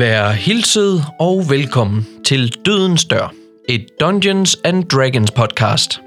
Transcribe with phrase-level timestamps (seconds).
[0.00, 3.32] Vær hilset og velkommen til Dødens Dør,
[3.68, 6.00] et Dungeons and Dragons podcast.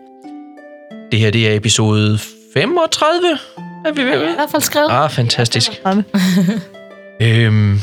[1.11, 2.19] Det her det er episode
[2.53, 3.37] 35,
[3.85, 4.31] er vi ved?
[4.31, 4.87] I hvert fald skrevet.
[4.91, 5.71] Ah, fantastisk.
[7.21, 7.79] øhm,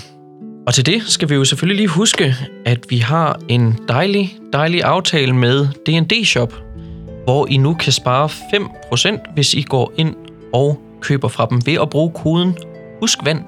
[0.66, 2.34] og til det skal vi jo selvfølgelig lige huske,
[2.66, 6.54] at vi har en dejlig, dejlig aftale med D&D Shop,
[7.24, 10.14] hvor I nu kan spare 5%, hvis I går ind
[10.52, 12.56] og køber fra dem ved at bruge koden
[13.00, 13.40] HUSKVAND.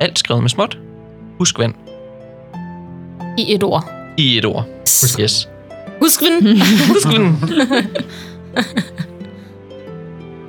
[0.00, 0.78] Alt skrevet med småt.
[1.38, 1.74] HUSKVAND.
[3.38, 3.90] I et ord.
[4.16, 4.64] I et ord.
[5.20, 5.48] Yes.
[6.00, 6.60] Husk den.
[6.88, 7.06] Husk.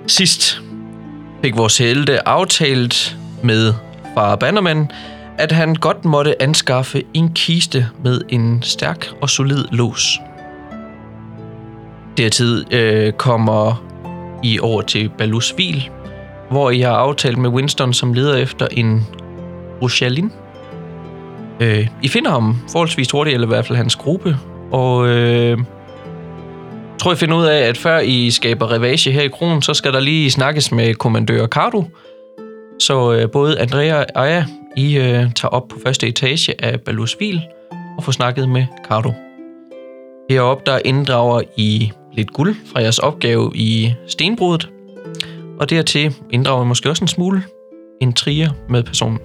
[0.08, 0.62] Sidst
[1.42, 3.74] fik vores helte aftalt med
[4.14, 4.92] far Bannerman,
[5.38, 10.20] at han godt måtte anskaffe en kiste med en stærk og solid lås.
[12.18, 13.84] Dertid øh, kommer
[14.44, 15.90] I over til Balus Hvil,
[16.50, 19.08] hvor I har aftalt med Winston, som leder efter en
[19.82, 20.32] Rochalin.
[21.60, 24.38] Øh, I finder ham forholdsvis hurtigt, eller i hvert fald hans gruppe,
[24.72, 25.58] og øh,
[27.00, 29.94] tror, I finder ud af, at før I skaber revage her i kronen, så skal
[29.94, 31.84] der lige snakkes med kommandør Cardo.
[32.80, 34.46] Så øh, både Andrea og Aya,
[34.78, 37.42] I øh, tager op på første etage af Balus Vil
[37.98, 39.14] og får snakket med Cardo.
[40.30, 44.70] Heroppe der inddrager I lidt guld fra jeres opgave i stenbruddet,
[45.60, 47.44] og dertil inddrager I måske også en smule
[48.02, 49.20] en trier med personen.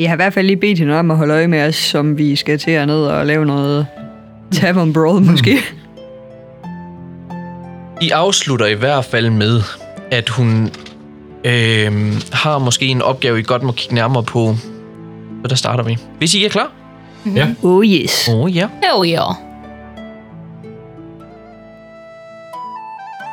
[0.00, 2.18] Jeg har i hvert fald lige bedt hende om at holde øje med os, som
[2.18, 3.86] vi skal til herned og lave noget
[4.52, 5.58] tavern brawl måske.
[8.02, 9.62] I afslutter i hvert fald med,
[10.10, 10.70] at hun
[11.44, 14.54] øh, har måske en opgave, I godt må kigge nærmere på.
[15.42, 15.98] Så der starter vi.
[16.18, 16.72] Hvis I er klar?
[17.34, 17.48] Ja.
[17.62, 18.28] Oh yes.
[18.28, 18.68] Oh, ja.
[18.92, 19.34] Jo, jo.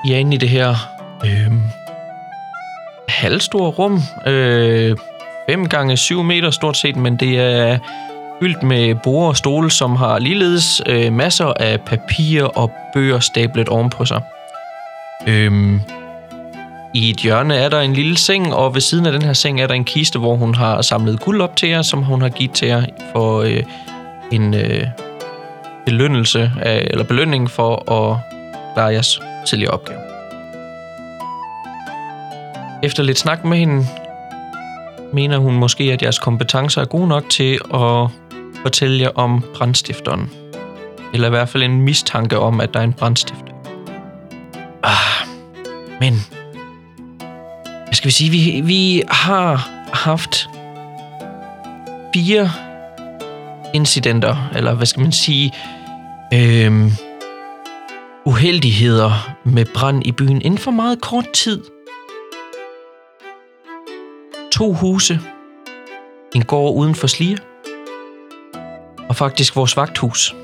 [0.06, 0.76] I er inde i det her
[1.26, 1.54] øh,
[3.08, 4.02] halvstore rum.
[4.28, 4.98] Øh,
[5.54, 7.78] 5 gange 7 meter stort set, men det er
[8.42, 13.70] fyldt med borde og stole, som har ligeledes øh, masser af papir og bøger stablet
[13.70, 14.22] ovenpå sig.
[15.28, 15.82] Øhm,
[16.94, 19.62] I et hjørne er der en lille seng, og ved siden af den her seng
[19.62, 22.30] er der en kiste, hvor hun har samlet guld op til jer, som hun har
[22.30, 23.64] givet til jer for øh,
[24.32, 24.88] en øh,
[25.86, 28.18] belønnelse af, eller belønning for at
[28.74, 30.00] klare jeres tidligere opgave.
[32.84, 33.86] Efter lidt snak med hende,
[35.14, 38.08] mener hun måske, at jeres kompetencer er gode nok til at
[38.62, 40.30] fortælle jer om brandstifteren.
[41.14, 43.54] Eller i hvert fald en mistanke om, at der er en brandstifter.
[44.84, 45.28] Ah,
[46.00, 46.14] men...
[47.86, 48.30] Hvad skal vi sige?
[48.30, 50.50] Vi, vi har haft
[52.14, 52.52] fire
[53.74, 55.54] incidenter, eller hvad skal man sige,
[56.34, 56.92] øhm,
[58.26, 61.62] uheldigheder med brand i byen inden for meget kort tid.
[64.54, 65.20] To huse,
[66.36, 67.38] en gård uden for Slier,
[69.10, 70.36] og faktisk vores vagthus.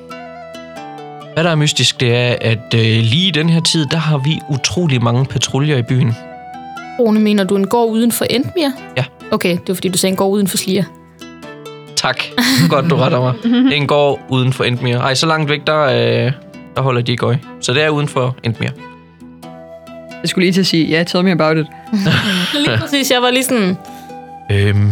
[1.33, 4.17] Hvad der er mystisk, det er, at øh, lige i den her tid, der har
[4.17, 6.15] vi utrolig mange patruljer i byen.
[6.99, 8.73] Rune, mener du en gård uden for Endmere?
[8.97, 9.03] Ja.
[9.31, 10.83] Okay, det var fordi, du sagde en gård uden for Slier.
[11.95, 12.23] Tak.
[12.69, 13.33] Godt, du retter mig.
[13.43, 14.97] Det er en gård uden for Endmere.
[14.97, 16.31] Ej, så langt væk, der, øh,
[16.75, 17.39] der holder de ikke øje.
[17.61, 18.71] Så det er uden for Endmere.
[20.21, 21.67] Jeg skulle lige til at sige, ja, yeah, tell me about it.
[22.65, 23.77] Lige præcis, jeg var lige sådan...
[24.51, 24.91] Øhm,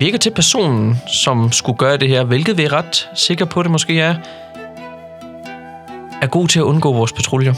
[0.00, 3.70] virker til personen, som skulle gøre det her, hvilket vi er ret sikre på, det
[3.70, 4.14] måske er,
[6.22, 7.54] er god til at undgå vores patruljer.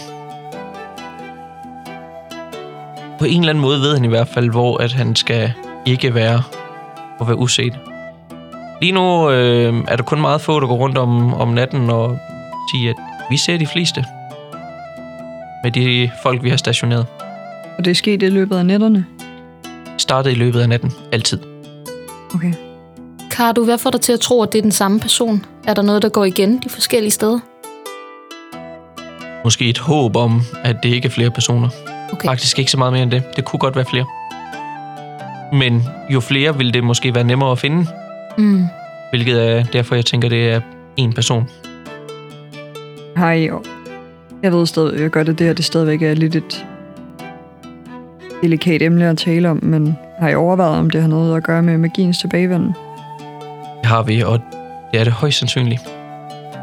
[3.19, 5.53] På en eller anden måde ved han i hvert fald, hvor at han skal
[5.87, 6.43] ikke være
[7.19, 7.79] og være uset.
[8.81, 12.19] Lige nu øh, er der kun meget få, der går rundt om, om natten og
[12.73, 12.97] siger, at
[13.31, 14.05] vi ser de fleste.
[15.65, 17.07] Med de folk, vi har stationeret.
[17.79, 19.07] Og det er sket i løbet af nætterne.
[19.99, 20.93] Startede i løbet af natten.
[21.13, 21.39] Altid.
[22.35, 22.53] Okay.
[23.31, 25.45] Kardu, hvad får dig til at tro, at det er den samme person?
[25.67, 27.39] Er der noget, der går igen de forskellige steder?
[29.45, 31.69] Måske et håb om, at det ikke er flere personer.
[32.13, 32.29] Okay.
[32.29, 33.23] Faktisk ikke så meget mere end det.
[33.37, 34.07] Det kunne godt være flere.
[35.59, 37.87] Men jo flere vil det måske være nemmere at finde.
[38.39, 38.67] Mm.
[39.11, 40.61] Hvilket er derfor, jeg tænker, det er
[40.97, 41.49] en person.
[43.17, 43.51] Har I...
[44.43, 46.67] Jeg ved stadig godt, at det her det stadigvæk er lidt et
[48.43, 51.63] delikat emne at tale om, men har I overvejet, om det har noget at gøre
[51.63, 52.75] med magiens tilbagevenden?
[53.81, 54.41] Det har vi, og
[54.93, 55.81] det er det højst sandsynligt.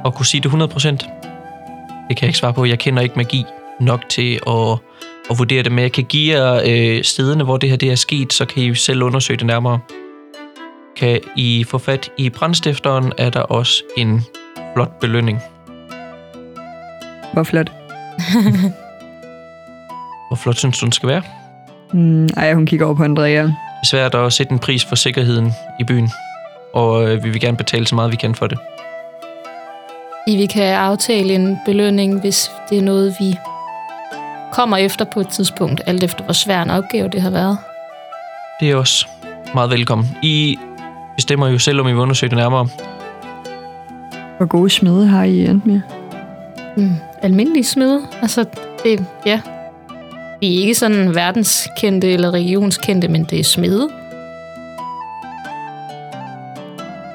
[0.04, 2.66] Og kunne sige det 100%, det kan jeg ikke svare på.
[2.66, 3.46] Jeg kender ikke magi
[3.80, 4.80] nok til at,
[5.30, 7.96] at vurdere det, men jeg kan give jer øh, stederne, hvor det her det er
[7.96, 9.80] sket, så kan I selv undersøge det nærmere.
[10.98, 14.22] Kan I få fat i brandstifteren, er der også en
[14.74, 15.40] flot belønning.
[17.34, 17.72] Hvor flot.
[20.30, 21.22] Hvor flot synes du, den skal være?
[21.94, 23.44] Mm, ej, hun kigger over på Andrea.
[23.44, 23.54] Det
[23.84, 26.12] er svært at sætte en pris for sikkerheden i byen,
[26.74, 28.58] og øh, vi vil gerne betale så meget, vi kan for det.
[30.28, 33.38] I vi kan aftale en belønning, hvis det er noget, vi
[34.52, 37.58] kommer efter på et tidspunkt, alt efter hvor svær en opgave det har været.
[38.60, 39.08] Det er også
[39.54, 40.18] meget velkommen.
[40.24, 40.58] I
[41.16, 42.68] bestemmer jo selv, om I vil undersøge det nærmere.
[44.38, 45.82] Hvor gode smede har I endt med?
[46.78, 46.96] Mm.
[47.22, 48.02] Almindelig smide.
[48.22, 48.46] Altså,
[48.84, 49.42] det, ja.
[50.42, 53.90] Vi er ikke sådan verdenskendte eller regionskendte, men det er smide.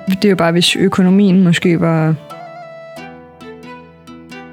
[0.09, 2.15] Det er jo bare, hvis økonomien måske var...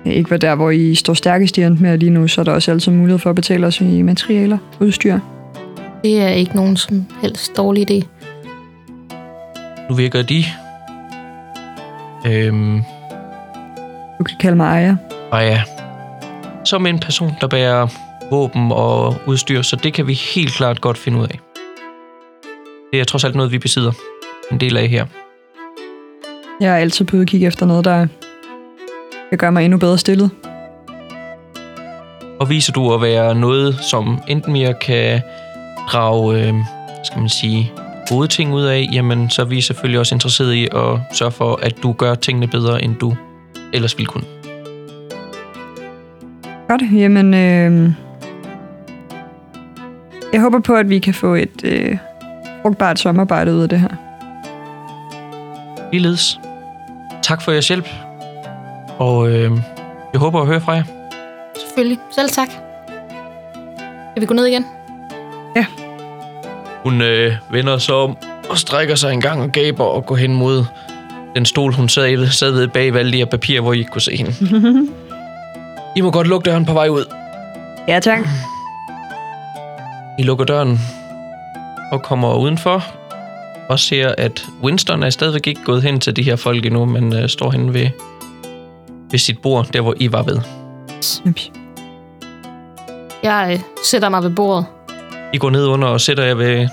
[0.06, 2.72] Ikke var der, hvor I står stærkest i med lige nu, så er der også
[2.72, 5.20] altid mulighed for at betale os i materialer, udstyr.
[6.04, 8.06] Det er ikke nogen som helst dårlig idé.
[9.90, 10.44] Nu virker de.
[12.28, 12.82] Øhm,
[14.20, 14.96] Du kan kalde mig Aya.
[15.32, 15.62] og ja,
[16.64, 17.88] som en person, der bærer
[18.32, 21.40] våben og udstyr, så det kan vi helt klart godt finde ud af.
[22.94, 23.92] Det er trods alt noget, vi besidder
[24.52, 25.06] en del af her.
[26.62, 28.08] Jeg er altid på udkig efter noget, der
[29.30, 30.30] kan gøre mig endnu bedre stillet.
[32.40, 35.22] Og viser du at være noget, som enten mere kan
[35.92, 36.54] drage, øh,
[37.04, 37.72] skal man sige,
[38.10, 41.60] gode ting ud af, jamen så er vi selvfølgelig også interesseret i at sørge for,
[41.64, 43.16] at du gør tingene bedre, end du
[43.74, 44.24] ellers ville kunne.
[46.68, 47.34] Godt, jamen...
[47.34, 48.11] Øh...
[50.34, 51.98] Jeg håber på, at vi kan få et øh,
[52.62, 53.90] frugtbart samarbejde ud af det her.
[55.92, 56.40] Ligeledes.
[57.24, 57.88] Tak for jeres hjælp.
[58.98, 59.52] Og øh,
[60.14, 60.84] jeg håber at høre fra jer.
[61.60, 62.00] Selvfølgelig.
[62.12, 62.50] Selv tak.
[64.14, 64.66] Kan vi gå ned igen?
[66.84, 68.18] Hun øh, vender sig om
[68.50, 70.66] og strækker sig en gang og gaber og går hen mod
[71.36, 73.92] den stol, hun sad, i, sad ved bag alle de her papirer, hvor I ikke
[73.92, 74.34] kunne se hende.
[75.98, 77.06] I må godt lukke døren på vej ud.
[77.88, 78.28] Ja, tak.
[80.20, 80.80] I lukker døren
[81.92, 82.84] og kommer udenfor
[83.70, 87.14] og ser, at Winston er stadigvæk ikke gået hen til de her folk endnu, men
[87.16, 87.90] øh, står henne ved,
[89.12, 90.40] ved sit bord, der hvor I var ved.
[93.24, 94.66] Jeg øh, sætter mig ved bordet.
[95.34, 96.68] I går ned under og sætter jer ved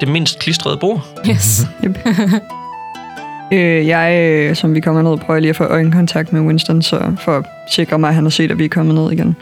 [0.00, 1.06] det mindst klistrede bord.
[1.28, 1.60] Yes.
[3.52, 7.16] Øh, jeg, øh, som vi kommer ned, prøver lige at få øjenkontakt med Winston, så
[7.20, 9.36] for at sikre mig, at han har set, at vi er kommet ned igen.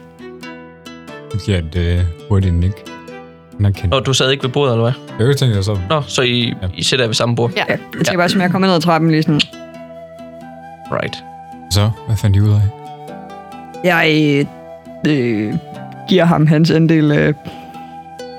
[1.48, 2.91] Ja, det er hurtigt nik.
[3.66, 3.94] Anerkendt.
[3.94, 4.92] Og du sad ikke ved bordet, eller hvad?
[5.18, 5.78] Jeg vil tænke så.
[5.88, 7.50] Nå, så I, I sætter jer ved samme bord.
[7.56, 7.64] Ja.
[7.68, 9.40] Ja, jeg tænker bare, som jeg kommer ned ad trappen lige sådan.
[10.92, 11.24] Right.
[11.70, 12.60] Så, hvad fandt I ud af?
[13.84, 14.46] Jeg øh,
[15.12, 15.54] øh,
[16.08, 17.34] giver ham hans andel af,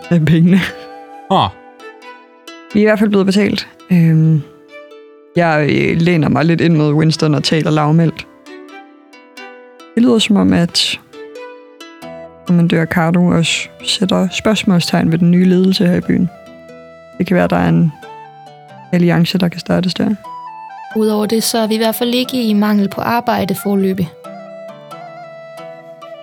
[0.09, 0.59] af pengene.
[1.31, 1.49] Ah,
[2.73, 3.67] Vi er i hvert fald blevet betalt.
[3.91, 4.41] Øhm,
[5.35, 8.27] jeg øh, læner mig lidt ind med Winston og taler lavmældt.
[9.95, 10.99] Det lyder som om, at
[12.47, 16.29] kommandør Cardo også sætter spørgsmålstegn ved den nye ledelse her i byen.
[17.17, 17.91] Det kan være, at der er en
[18.91, 20.15] alliance, der kan startes der.
[20.95, 24.09] Udover det, så er vi i hvert fald ikke i mangel på arbejde forløbig.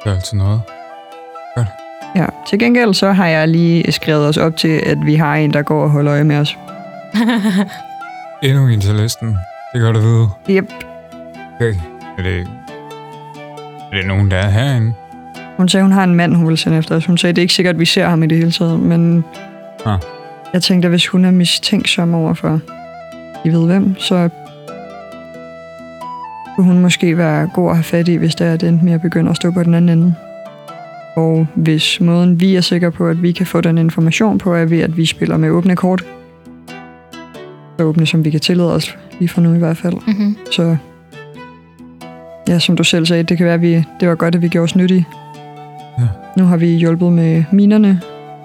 [0.04, 0.60] det er altid noget.
[2.16, 5.52] Ja, til gengæld så har jeg lige skrevet os op til, at vi har en,
[5.52, 6.58] der går og holder øje med os.
[8.42, 9.38] Endnu en til listen.
[9.72, 10.28] Det gør du vide.
[10.50, 10.72] Yep.
[11.56, 11.74] Okay.
[12.18, 12.48] Er det...
[13.92, 14.94] Er det nogen, der er herinde?
[15.60, 17.06] Hun sagde, hun har en mand, hun vil sende efter os.
[17.06, 19.24] Hun sagde, det er ikke sikkert, at vi ser ham i det hele taget, men
[19.86, 19.98] Ah.
[20.52, 22.60] jeg tænkte, at hvis hun er mistænksom overfor,
[23.44, 24.28] I ved hvem, så
[26.56, 28.84] kunne hun måske være god at have fat i, hvis det er, at det endte
[28.84, 30.14] med at begynde at stå på den anden ende.
[31.16, 34.64] Og hvis måden, vi er sikre på, at vi kan få den information på, er
[34.64, 36.04] ved, at vi spiller med åbne kort.
[37.78, 39.94] Så åbne, som vi kan tillade os lige for nu i hvert fald.
[40.06, 40.36] Mm-hmm.
[40.50, 40.76] Så
[42.48, 44.48] ja, som du selv sagde, det kan være, at vi, det var godt, at vi
[44.48, 45.06] gjorde os nyttige.
[46.00, 46.09] Ja.
[46.37, 48.00] Nu har vi hjulpet med minerne.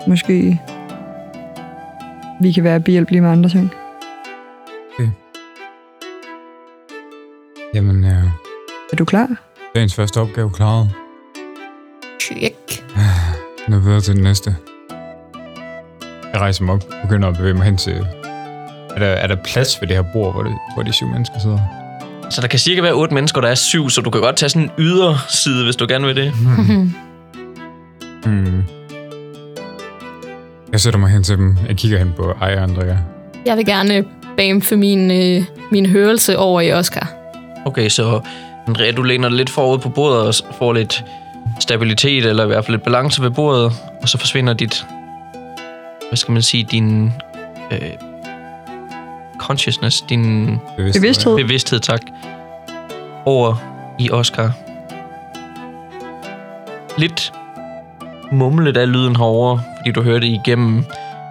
[0.08, 0.62] Måske
[2.42, 3.72] vi kan være behjælpelige med andre ting.
[7.76, 8.16] Jamen, ja.
[8.92, 9.28] Er du klar?
[9.76, 10.90] Dagens første opgave klaret.
[12.22, 12.84] Check.
[13.70, 14.56] Nu videre til den næste.
[16.34, 18.08] Jeg rejser mig op og begynder at bevæge mig hen til...
[18.96, 21.40] Er der, er der plads ved det her bord, hvor, det, hvor de syv mennesker
[21.40, 21.60] sidder?
[22.30, 24.50] Så der kan cirka være otte mennesker, der er syv, så du kan godt tage
[24.50, 26.32] sådan en yderside, hvis du gerne vil det.
[26.34, 26.94] Hmm.
[30.72, 31.58] Jeg sætter mig hen til dem.
[31.68, 32.98] Jeg kigger hen på Aya og Andrea.
[33.46, 34.06] Jeg vil gerne
[34.38, 37.14] bamfe min, øh, min hørelse over i Oscar.
[37.66, 38.22] Okay, så
[38.68, 41.04] Andrea, du læner lidt forud på bordet og får lidt
[41.60, 44.86] stabilitet, eller i hvert fald lidt balance ved bordet, og så forsvinder dit,
[46.10, 47.12] hvad skal man sige, din
[47.72, 47.80] øh,
[49.40, 51.38] consciousness, din Bevidsthed.
[51.38, 52.02] bevidsthed, tak,
[53.26, 53.56] over
[54.00, 54.52] i Oscar.
[56.98, 57.34] Lidt
[58.32, 60.86] mumlet af lyden herover, fordi du hørte igennem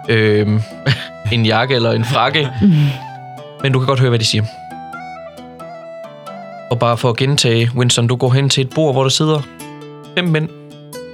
[0.09, 0.47] øh,
[1.33, 2.49] en jakke eller en frakke.
[3.63, 4.43] Men du kan godt høre, hvad de siger.
[6.71, 9.41] Og bare for at gentage, Winston, du går hen til et bord, hvor der sidder
[10.17, 10.49] fem mænd,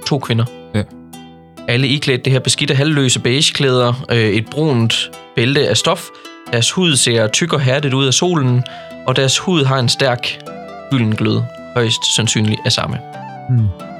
[0.06, 0.44] to kvinder.
[0.74, 0.82] Ja.
[1.68, 6.06] Alle iklædt det her beskidte halvløse beigeklæder, øh, et brunt bælte af stof.
[6.52, 8.62] Deres hud ser tyk og hærdet ud af solen,
[9.06, 10.38] og deres hud har en stærk
[10.90, 11.40] gylden glød,
[11.74, 12.98] højst sandsynligt af samme.
[13.48, 13.91] Hmm.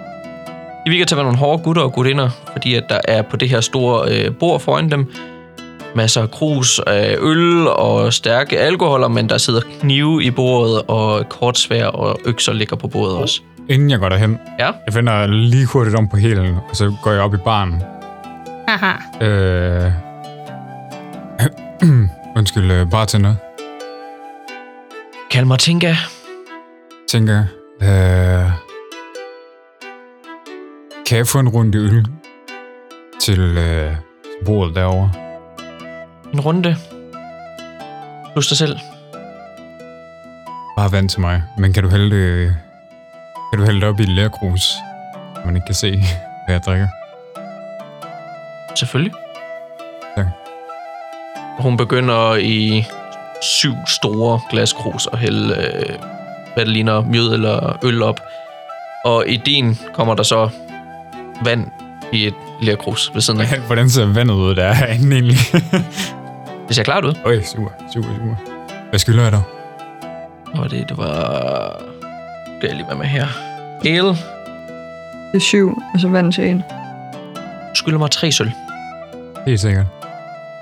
[0.86, 3.36] De virker til at være nogle hårde gutter og gutinder, fordi at der er på
[3.36, 5.12] det her store øh, bord foran dem
[5.94, 11.28] masser af krus af øl og stærke alkoholer, men der sidder knive i bordet, og
[11.28, 13.40] kortsvær og økser ligger på bordet også.
[13.68, 14.66] Inden jeg går derhen, Ja.
[14.86, 17.82] jeg vender lige hurtigt om på hælen, og så går jeg op i baren.
[18.68, 18.92] Haha.
[19.26, 19.92] Øh...
[22.36, 23.34] Undskyld, øh, bartender.
[25.30, 25.94] Kald mig Tinka.
[27.08, 27.44] Tænker,
[27.82, 28.71] øh...
[31.12, 32.06] kan jeg få en runde øl
[33.20, 33.92] til øh,
[34.44, 35.10] bordet derovre?
[36.32, 36.76] En runde.
[38.32, 38.78] Plus dig selv.
[40.76, 41.42] Bare vand til mig.
[41.58, 42.56] Men kan du hælde
[43.50, 45.90] kan du hælde det op i et lærkrus, så man ikke kan se,
[46.46, 46.88] hvad jeg drikker?
[48.74, 49.12] Selvfølgelig.
[50.16, 50.26] Tak.
[51.58, 52.84] Hun begynder i
[53.42, 55.98] syv store glaskrus at hælde, øh,
[56.54, 58.20] hvad det ligner, mjød eller øl op.
[59.04, 60.50] Og i din kommer der så
[61.44, 61.66] vand
[62.12, 63.58] i et lærkrus ved siden af.
[63.66, 65.38] Hvordan ser vandet ud der herinde egentlig?
[66.68, 67.14] Det ser klart ud.
[67.24, 68.34] Okay, super, super, super.
[68.90, 69.42] Hvad skylder jeg dig?
[70.54, 71.82] Og det, det var...
[72.58, 73.26] Skal jeg lige være med her.
[73.84, 74.16] Ale, Det
[75.34, 76.58] er syv, og så vand til en.
[77.70, 78.50] du skylder mig tre sølv.
[79.46, 79.86] Helt sikkert.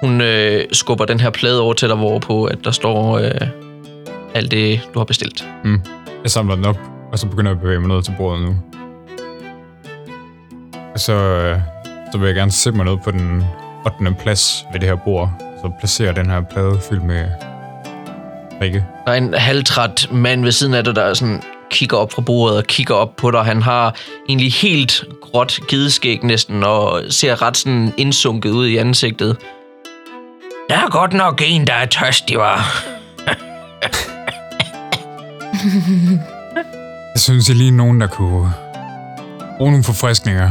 [0.03, 3.31] Hun øh, skubber den her plade over til dig, hvorpå at der står øh,
[4.35, 5.49] alt det, du har bestilt.
[5.65, 5.81] Mm.
[6.23, 6.79] Jeg samler den op,
[7.13, 8.57] og så begynder jeg at bevæge mig ned til bordet nu.
[10.97, 11.61] Så, øh,
[12.13, 13.45] så vil jeg gerne sætte mig ned på den
[14.01, 14.15] 8.
[14.23, 15.31] plads ved det her bord,
[15.63, 17.27] så placere den her plade fyldt med
[18.61, 18.85] drikke.
[19.07, 22.57] Der er en halvtræt mand ved siden af dig, der sådan kigger op fra bordet
[22.57, 23.45] og kigger op på dig.
[23.45, 23.95] Han har
[24.29, 29.37] egentlig helt gråt gedeskæg næsten, og ser ret sådan indsunket ud i ansigtet.
[30.69, 32.85] Der er godt nok en, der er tørstig, var.
[37.15, 38.53] Jeg synes, jeg lige nogen, der kunne
[39.59, 40.51] bruge nogle forfriskninger.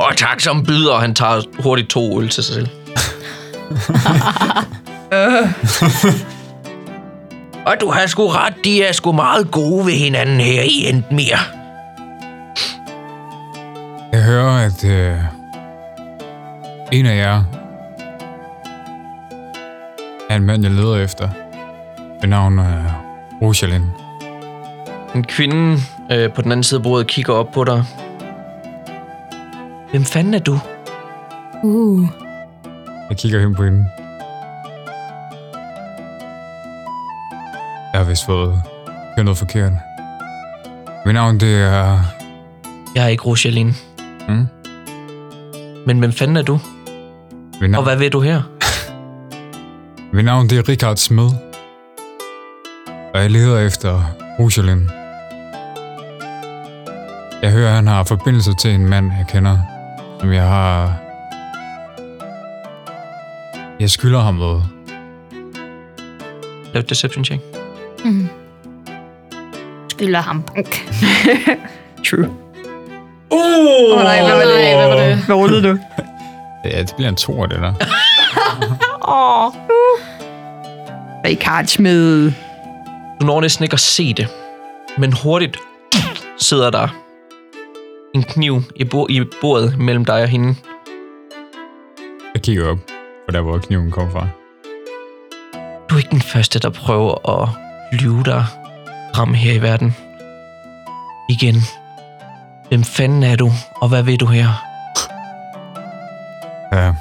[0.00, 2.68] Og tak som byder, og han tager hurtigt to øl til sig selv.
[7.68, 11.36] og du har sgu ret, de er sgu meget gode ved hinanden her i Endmir.
[14.12, 15.16] Jeg hører, at øh,
[16.92, 17.42] en af jer
[20.30, 21.28] er en mand, jeg leder efter.
[22.20, 22.66] Ved navn øh,
[23.42, 23.82] Rosalyn.
[25.14, 25.80] En kvinde
[26.12, 27.84] øh, på den anden side af bordet kigger op på dig.
[29.90, 30.58] Hvem fanden er du?
[31.62, 32.06] Uh.
[33.08, 33.86] Jeg kigger hen på hende.
[37.92, 38.62] Jeg har vist fået
[39.14, 39.72] gjort noget forkert.
[41.06, 42.00] Mit navn, det er...
[42.94, 43.74] Jeg er ikke Rosaline.
[44.28, 44.46] Mm?
[45.86, 46.60] Men hvem fanden er du?
[47.60, 48.42] Mit Og navn, hvad ved du her?
[50.16, 51.30] mit navn det er Richard Smed.
[53.14, 54.02] Og jeg leder efter
[54.38, 54.88] Rosalyn.
[57.42, 59.58] Jeg hører, at han har forbindelse til en mand, jeg kender,
[60.20, 60.94] som jeg har...
[63.80, 64.64] Jeg skylder ham noget.
[66.74, 67.42] Lav deception check.
[68.04, 68.28] Mm.
[69.88, 70.90] Skylder ham bank.
[72.06, 72.28] True.
[73.30, 73.38] Uh!
[73.90, 74.76] Åh oh, nej, hvad var det?
[74.76, 75.16] Hvad var det?
[75.16, 75.78] Hvad rullede du?
[76.64, 77.72] Ja, det bliver en tor, det der.
[79.08, 79.52] Åh.
[81.24, 82.32] Richard Smed.
[83.20, 84.28] Du når næsten ikke at se det,
[84.98, 85.56] men hurtigt
[86.38, 86.88] sidder der
[88.14, 90.54] en kniv i, bo- i bordet mellem dig og hende.
[92.34, 92.78] Jeg kigger op,
[93.24, 94.26] for der hvor kniven kom fra.
[95.90, 97.48] Du er ikke den første, der prøver at
[97.92, 98.44] lyve dig
[99.14, 99.96] frem her i verden.
[101.28, 101.54] Igen.
[102.68, 104.48] Hvem fanden er du, og hvad ved du her?
[106.72, 106.92] Ja.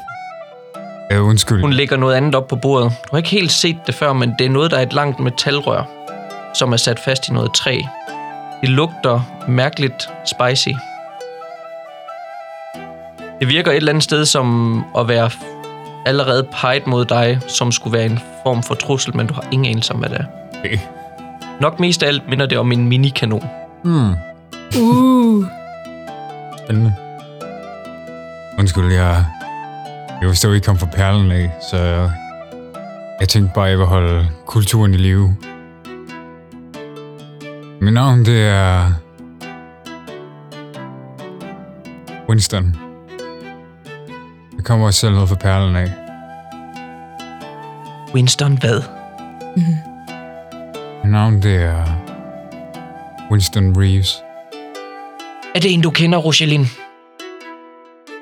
[1.12, 1.62] Ja, undskyld.
[1.62, 2.92] Hun lægger noget andet op på bordet.
[3.04, 5.20] Du har ikke helt set det før, men det er noget, der er et langt
[5.20, 5.84] metalrør,
[6.54, 7.82] som er sat fast i noget træ.
[8.62, 10.70] Det lugter mærkeligt spicy.
[13.40, 15.30] Det virker et eller andet sted som at være
[16.06, 19.72] allerede peget mod dig, som skulle være en form for trussel, men du har ingen
[19.72, 20.26] anelse om, hvad det er.
[20.60, 20.78] Okay.
[21.62, 23.44] Nok mest af alt minder det om en minikanon.
[23.84, 24.14] Hmm.
[24.82, 25.46] Uh.
[26.58, 26.94] Spændende.
[28.60, 29.26] Undskyld, jeg...
[30.22, 32.10] Jeg forstår, I kom fra perlen af, så...
[33.20, 35.36] Jeg tænkte bare, at jeg vil holde kulturen i live.
[37.82, 38.92] Mit navn, det er...
[42.30, 42.89] Winston.
[44.60, 45.92] Jeg kommer også selv ned fra perlen af.
[48.14, 48.82] Winston hvad?
[51.04, 51.86] Mit navn, det er...
[53.32, 54.24] Winston Reeves.
[55.56, 56.68] Er det en, du kender, Rogelin?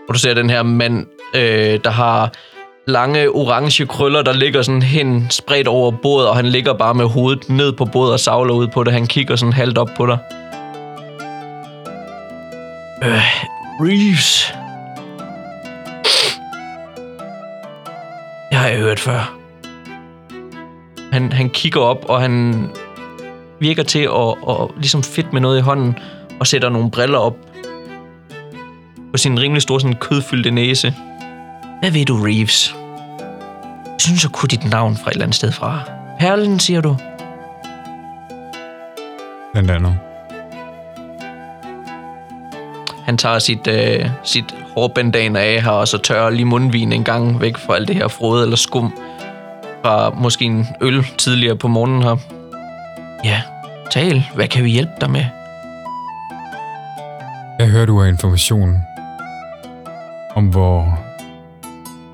[0.09, 2.31] Og du ser den her mand, øh, der har
[2.87, 7.05] lange orange krøller, der ligger sådan hen spredt over bordet, og han ligger bare med
[7.05, 8.93] hovedet ned på bordet og savler ud på det.
[8.93, 10.17] Han kigger sådan halvt op på dig.
[13.03, 13.21] Øh,
[13.81, 14.53] Reeves.
[18.67, 19.37] Har jeg hørt før.
[21.11, 22.65] Han, han kigger op, og han
[23.59, 25.97] virker til at, at ligesom fedt med noget i hånden,
[26.39, 27.37] og sætter nogle briller op
[29.11, 30.95] på sin rimelig store sådan kødfyldte næse.
[31.79, 32.75] Hvad ved du, Reeves?
[33.85, 35.81] Jeg synes, jeg kunne dit navn fra et eller andet sted fra.
[36.19, 36.97] Perlen, siger du?
[39.53, 39.97] Blandt andet.
[43.05, 47.41] Han tager sit, øh, sit hårbandana af her, og så tørrer lige mundvin en gang
[47.41, 48.93] væk fra alt det her frode eller skum
[49.83, 52.17] fra måske en øl tidligere på morgenen her.
[53.23, 53.41] Ja,
[53.91, 54.23] tal.
[54.35, 55.25] Hvad kan vi hjælpe dig med?
[57.59, 58.77] Jeg hører, du har information
[60.35, 60.99] om, hvor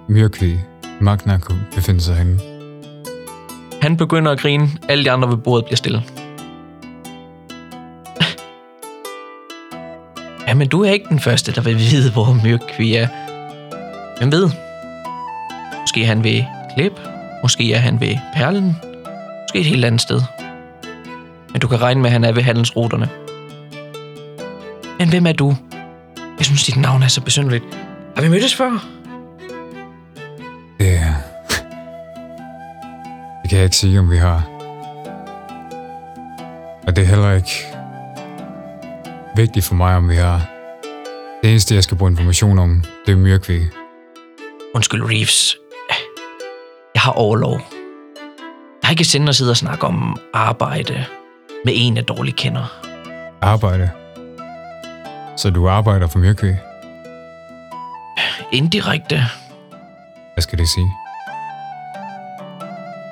[0.08, 0.58] Myrkvi
[1.02, 2.40] Magna kunne befinde sig henne.
[3.82, 4.70] Han begynder at grine.
[4.90, 6.04] Alle de andre ved bordet bliver stille.
[10.54, 13.08] Ja, men du er ikke den første, der vil vide, hvor Myrkvi er.
[14.18, 14.50] Hvem ved?
[15.80, 16.44] Måske er han ved
[16.76, 16.92] Klip.
[17.42, 18.78] Måske er han ved Perlen.
[19.42, 20.22] Måske et helt andet sted.
[21.52, 23.10] Men du kan regne med, at han er ved handelsruterne.
[25.00, 25.56] Men hvem er du?
[26.38, 27.64] Jeg synes, dit navn er så besynderligt.
[28.16, 28.88] Har vi mødtes før?
[30.80, 31.00] Det,
[33.42, 34.44] det kan jeg ikke sige, om vi har.
[36.88, 37.73] Og det er heller ikke
[39.36, 40.42] vigtigt for mig, om vi har.
[41.44, 43.62] Det eneste, jeg skal bruge information om, det er Myrkvi.
[44.76, 45.58] Undskyld, Reeves.
[46.96, 47.62] Jeg har overlov.
[48.82, 51.06] Jeg har ikke sendt at sidde og snakke om arbejde
[51.66, 52.82] med en, jeg dårligt kender.
[53.42, 53.90] Arbejde.
[55.38, 56.56] Så du arbejder for Myrkvi?
[58.52, 59.24] Indirekte
[60.34, 60.92] Hvad skal det sige?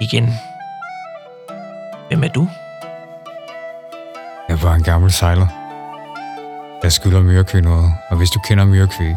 [0.01, 0.29] igen.
[2.07, 2.49] Hvem er du?
[4.49, 5.60] Jeg var en gammel sejler.
[6.83, 9.15] Jeg skylder Myrkvi noget, og hvis du kender Myrkvi,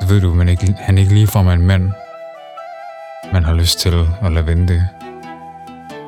[0.00, 1.92] så ved du, at man ikke, han ikke ligefrem er en mand,
[3.32, 4.88] man har lyst til at lade vente,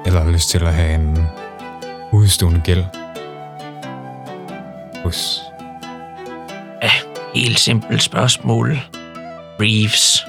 [0.06, 1.26] eller har lyst til at have en
[2.12, 2.84] udstående gæld
[5.04, 5.42] hos.
[6.82, 6.90] Ja,
[7.34, 8.80] helt simpelt spørgsmål.
[9.60, 10.26] Reeves.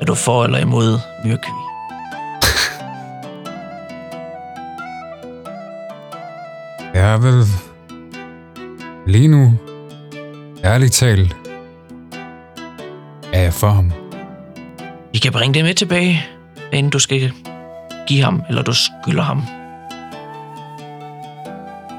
[0.00, 1.50] Er du for eller imod Myrkvi?
[6.94, 7.44] Jeg er vel
[9.08, 9.52] lige nu,
[10.64, 11.36] ærligt talt,
[13.32, 13.92] er jeg for ham.
[15.12, 16.26] Vi kan bringe det med tilbage,
[16.72, 17.32] inden du skal
[18.06, 19.42] give ham, eller du skylder ham.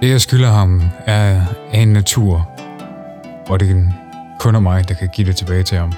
[0.01, 2.49] Det, jeg skylder ham, er af en natur,
[3.47, 3.93] hvor det
[4.39, 5.93] kun er mig, der kan give det tilbage til ham.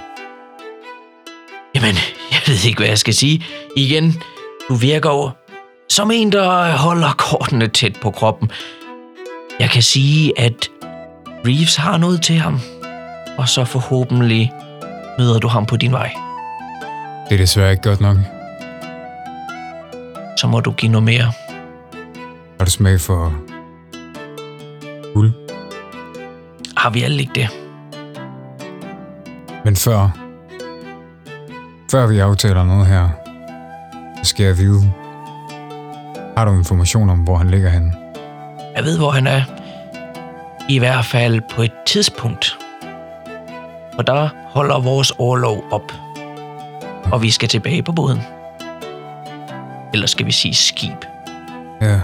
[1.75, 1.95] Jamen,
[2.31, 3.43] jeg ved ikke, hvad jeg skal sige.
[3.77, 4.21] Igen,
[4.69, 5.29] du virker jo
[5.89, 8.51] som en, der holder kortene tæt på kroppen.
[9.59, 10.69] Jeg kan sige, at
[11.45, 12.59] Reeves har noget til ham.
[13.37, 14.53] Og så forhåbentlig
[15.17, 16.11] møder du ham på din vej.
[17.29, 18.17] Det er desværre ikke godt nok.
[20.37, 21.31] Så må du give noget mere.
[22.57, 23.33] Har du smag for
[25.13, 25.33] guld?
[26.77, 27.49] Har vi alle ikke det?
[29.65, 30.09] Men før,
[31.91, 33.09] før vi aftaler noget her,
[34.23, 34.91] så skal jeg vide.
[36.37, 37.93] Har du information om, hvor han ligger henne?
[38.75, 39.41] Jeg ved, hvor han er.
[40.71, 42.57] I hvert fald på et tidspunkt.
[43.97, 45.91] Og der holder vores overlov op.
[47.11, 48.19] Og vi skal tilbage på båden.
[49.93, 51.05] Eller skal vi sige skib.
[51.81, 51.99] Ja.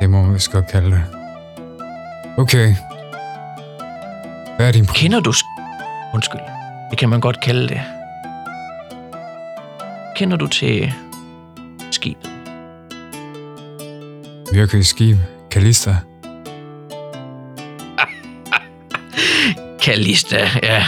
[0.00, 1.02] Det må man vist godt kalde det.
[2.38, 2.74] Okay.
[4.56, 4.86] Hvad er din...
[4.86, 5.30] Kender du...
[5.30, 5.62] sk-
[6.14, 6.40] Undskyld.
[6.90, 7.80] Det kan man godt kalde det.
[10.16, 10.94] Kender du til
[11.90, 12.30] skibet?
[14.52, 15.16] Virkelig skib?
[15.50, 15.96] Kalista?
[19.82, 20.84] Kalista, ja.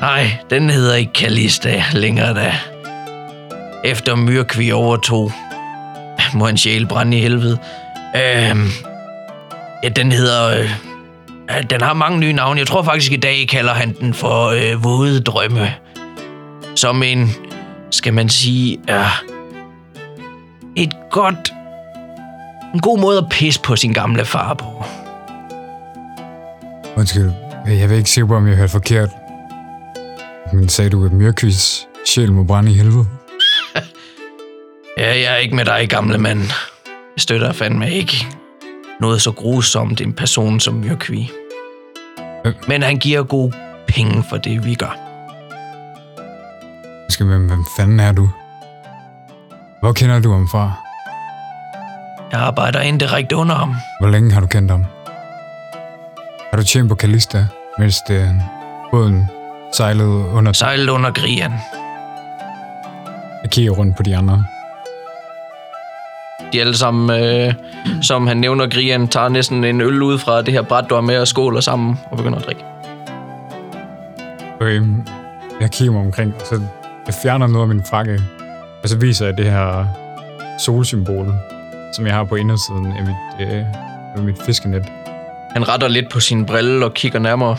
[0.00, 2.54] Nej, den hedder ikke Kalista længere da.
[3.84, 5.32] Efter Myrkvi overtog,
[6.34, 7.58] må en sjæl brænde i helvede.
[8.16, 8.68] Øhm,
[9.82, 10.58] ja, den hedder...
[10.58, 10.70] Øh,
[11.50, 12.58] ja, den har mange nye navne.
[12.58, 15.74] Jeg tror faktisk i dag kalder han den for øh, Våde Drømme.
[16.76, 17.30] Som en,
[17.90, 19.22] skal man sige, er
[20.76, 21.52] et godt...
[22.74, 24.84] En god måde at pisse på sin gamle far på.
[26.96, 27.30] Undskyld,
[27.66, 29.08] jeg er ikke sikker på, om jeg hørte forkert.
[30.52, 33.06] Men sagde du, at Myrkvis sjæl må brænde i helvede?
[34.98, 36.38] Ja, jeg er ikke med dig, gamle mand.
[36.86, 38.26] Jeg støtter fandme ikke
[39.00, 41.30] noget så grusomt en person som Myrkvi.
[42.46, 42.52] Øh.
[42.68, 43.52] Men han giver gode
[43.88, 44.98] penge for det, vi gør.
[47.04, 48.30] Undskyld, men hvem fanden er du?
[49.80, 50.72] Hvor kender du ham fra?
[52.32, 53.74] Jeg arbejder indirekte under ham.
[54.00, 54.84] Hvor længe har du kendt ham?
[56.50, 57.46] Har du tjent på Kalista,
[57.78, 58.42] mens det,
[58.90, 59.26] båden
[59.72, 60.52] sejlede under...
[60.52, 61.52] Sejlet under Grian.
[63.42, 64.44] Jeg kigger rundt på de andre.
[66.52, 67.54] De alle sammen, øh,
[68.02, 71.02] som han nævner, Grian tager næsten en øl ud fra det her bræt, du har
[71.02, 72.64] med og skåler sammen og begynder at drikke.
[74.60, 74.82] Okay,
[75.60, 76.60] jeg kigger mig omkring, og så
[77.06, 78.20] jeg fjerner noget af min frakke,
[78.82, 79.84] og så viser jeg det her
[80.58, 81.32] solsymbol,
[81.92, 83.64] som jeg har på indersiden af mit, øh,
[84.16, 84.84] af mit fiskenet.
[85.52, 87.56] Han retter lidt på sin brille og kigger nærmere.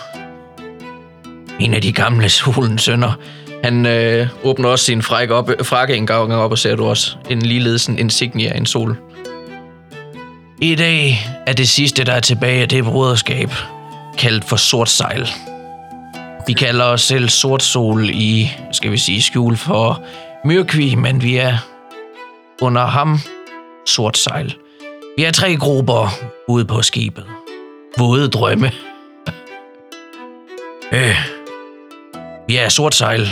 [1.59, 3.11] En af de gamle solens sønner.
[3.63, 7.15] Han øh, åbner også sin frakke, op, frakke en gang op, og ser du også
[7.29, 8.97] en ligeledes en insignia af en sol.
[10.61, 13.49] I dag er det sidste, der er tilbage af det broderskab,
[14.17, 15.29] kaldt for sort sejl.
[16.47, 20.03] Vi kalder os selv sort sol i, skal vi sige, skjul for
[20.45, 21.57] Myrkvi, men vi er
[22.61, 23.19] under ham
[23.85, 24.55] sort sejl.
[25.17, 26.09] Vi er tre grupper
[26.47, 27.25] ude på skibet.
[27.97, 28.71] Våde drømme.
[30.93, 31.15] øh,
[32.47, 33.27] vi er sort sejl,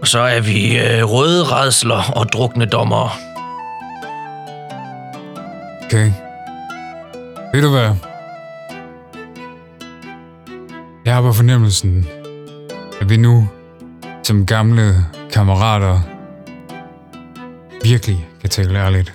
[0.00, 3.10] og så er vi øh, røde redsler og drukne dommere.
[5.84, 6.12] Okay.
[7.52, 7.94] Ved du hvad?
[11.04, 12.06] Jeg har på fornemmelsen,
[13.00, 13.48] at vi nu,
[14.22, 14.94] som gamle
[15.32, 16.00] kammerater,
[17.84, 19.12] virkelig kan tale ærligt.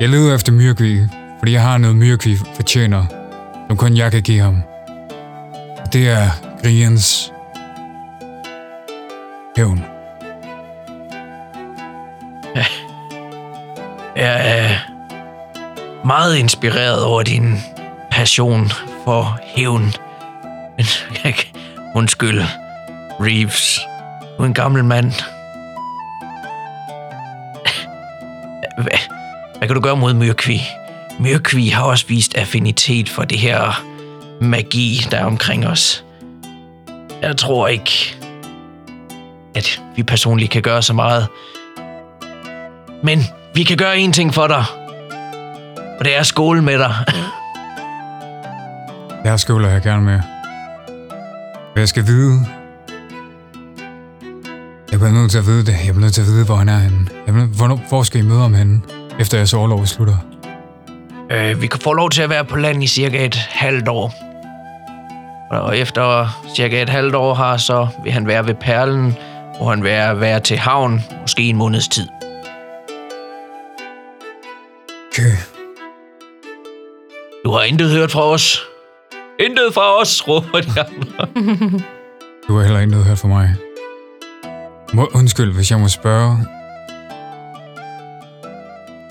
[0.00, 3.04] Jeg leder efter Myrkvig, fordi jeg har noget Myrkvig fortjener,
[3.74, 4.62] som kun jeg kan give ham.
[5.78, 6.30] Og Det er
[6.62, 7.32] Griens
[9.56, 9.84] hævn.
[14.16, 14.68] Jeg er
[16.06, 17.58] meget inspireret over din
[18.10, 18.70] passion
[19.04, 19.92] for hævn.
[20.76, 20.86] Men
[21.24, 21.60] jeg kan...
[21.94, 22.42] Undskyld,
[23.20, 23.80] Reeves.
[24.38, 25.12] Du er en gammel mand.
[28.82, 28.98] Hvad,
[29.58, 30.60] hvad kan du gøre mod Myrkvi?
[31.20, 33.84] Myrkvi har også vist affinitet for det her
[34.40, 36.04] magi, der er omkring os.
[37.22, 38.16] Jeg tror ikke,
[39.54, 41.28] at vi personligt kan gøre så meget.
[43.02, 43.22] Men
[43.54, 44.64] vi kan gøre én ting for dig.
[45.98, 46.94] Og det er at skåle med dig.
[49.24, 50.20] Jeg skåler jeg gerne med.
[51.74, 52.40] Men jeg skal vide...
[54.92, 55.72] Jeg bliver nødt til at vide det.
[55.72, 57.06] Jeg bliver nødt til at vide, hvor han er henne.
[57.26, 58.80] Jeg bliver, hvornår, hvor skal I møde ham henne,
[59.20, 60.16] efter jeres overlov slutter?
[61.34, 64.14] Øh, vi kan få lov til at være på land i cirka et halvt år.
[65.50, 69.16] Og efter cirka et halvt år har, så vil han være ved Perlen,
[69.56, 72.08] hvor han vil være, til havn, måske en måneds tid.
[75.12, 75.36] Okay.
[77.44, 78.62] Du har intet hørt fra os.
[79.40, 81.26] Intet fra os, råber de andre.
[82.48, 83.54] Du har heller ikke noget hørt fra mig.
[84.92, 86.38] Må, undskyld, hvis jeg må spørge.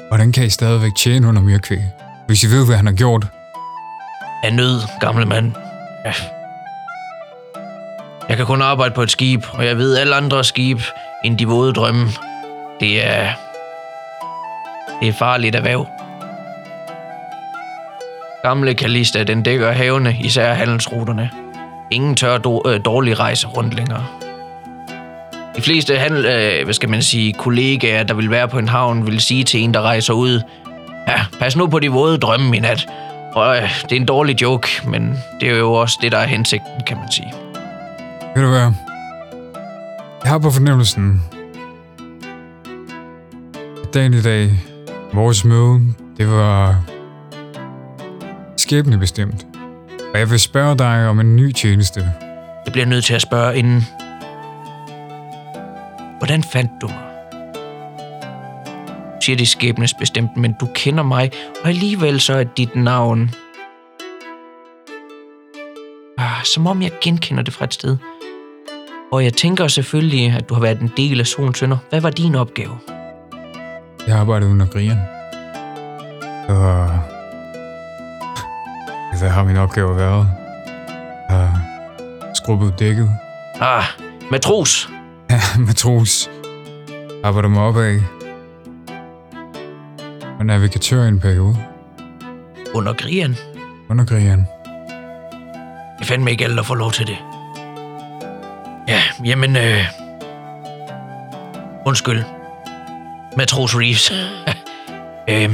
[0.07, 2.02] Hvordan kan I stadigvæk tjene under Myrkvæg?
[2.27, 3.25] Hvis I ved, hvad han har gjort.
[4.43, 5.51] Af nød, gamle mand.
[6.05, 6.13] Ja.
[8.29, 10.79] Jeg kan kun arbejde på et skib, og jeg ved alle andre skib
[11.25, 12.07] end de våde drømme.
[12.79, 13.29] Det er...
[15.01, 15.87] Det er farligt erhverv.
[18.43, 21.29] Gamle Kalista, den dækker havene, især handelsruterne.
[21.91, 24.05] Ingen tør do- øh, dårlige rejser rundt længere.
[25.55, 29.05] De fleste handel, øh, hvad skal man sige, kollegaer, der vil være på en havn,
[29.05, 30.41] vil sige til en, der rejser ud,
[31.07, 32.87] ja, pas nu på de våde drømme i nat.
[33.33, 36.27] Og øh, det er en dårlig joke, men det er jo også det, der er
[36.27, 37.33] hensigten, kan man sige.
[38.35, 38.71] Ved du hvad?
[40.23, 41.21] Jeg har på fornemmelsen,
[43.83, 44.51] at dagen i dag,
[45.13, 45.81] vores møde,
[46.17, 46.83] det var
[48.57, 49.45] skæbnebestemt.
[50.13, 52.11] Og jeg vil spørge dig om en ny tjeneste.
[52.65, 53.87] Jeg bliver nødt til at spørge inden.
[56.17, 57.02] Hvordan fandt du mig?
[59.25, 61.31] Siger det skæbnes bestemt, men du kender mig,
[61.63, 63.31] og alligevel så er dit navn...
[66.17, 67.97] Ah, som om jeg genkender det fra et sted.
[69.11, 71.77] Og jeg tænker selvfølgelig, at du har været en del af Solens Sønder.
[71.89, 72.77] Hvad var din opgave?
[74.07, 74.97] Jeg arbejdede under grien.
[76.49, 76.87] Og...
[79.19, 80.27] Hvad har min opgave været?
[81.29, 81.51] Jeg
[82.33, 83.09] skrubbet dækket.
[83.61, 83.83] Ah,
[84.31, 84.89] matros.
[85.29, 86.29] Ja, matros.
[87.23, 88.22] Arbejder mig opad.
[90.43, 91.57] Og navigatør i en periode.
[92.73, 93.37] Under grien.
[93.89, 94.39] Under grien.
[94.39, 97.17] Det er fandme ikke alle, der får lov til det.
[98.87, 99.85] Ja, jamen, øh...
[101.85, 102.23] Undskyld.
[103.37, 104.11] Matros Reeves.
[105.29, 105.49] øh...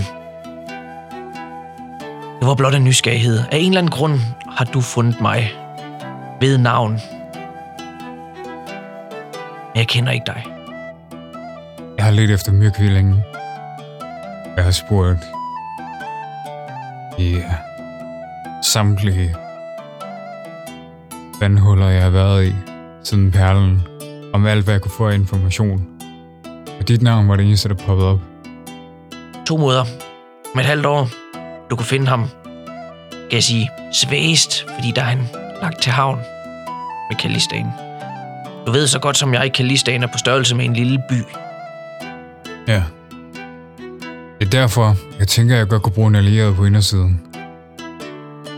[2.39, 3.39] Det var blot en nysgerrighed.
[3.51, 4.19] Af en eller anden grund
[4.57, 5.51] har du fundet mig
[6.41, 6.91] ved navn.
[9.73, 10.45] Men jeg kender ikke dig.
[11.97, 13.23] Jeg har let efter myrkvid længe.
[14.59, 15.25] Jeg har spurgt
[17.17, 17.37] i
[18.63, 19.35] samtlige
[21.39, 22.53] vandhuller, jeg har været i
[23.03, 23.81] siden perlen,
[24.33, 25.87] om alt, hvad jeg kunne få af information.
[26.79, 28.19] Og dit navn var det eneste, der poppede op.
[29.47, 29.85] To måder.
[30.55, 31.09] Med et halvt år.
[31.69, 32.29] Du kunne finde ham.
[33.11, 35.27] Kan jeg sige svagest, fordi der er han
[35.61, 36.17] lagt til havn
[37.09, 37.65] med Kalistan.
[38.65, 41.23] Du ved så godt som jeg, Kalistan er på størrelse med en lille by.
[42.67, 42.83] Ja.
[44.51, 47.21] Det er derfor, jeg tænker, at jeg godt kunne bruge en allieret på indersiden.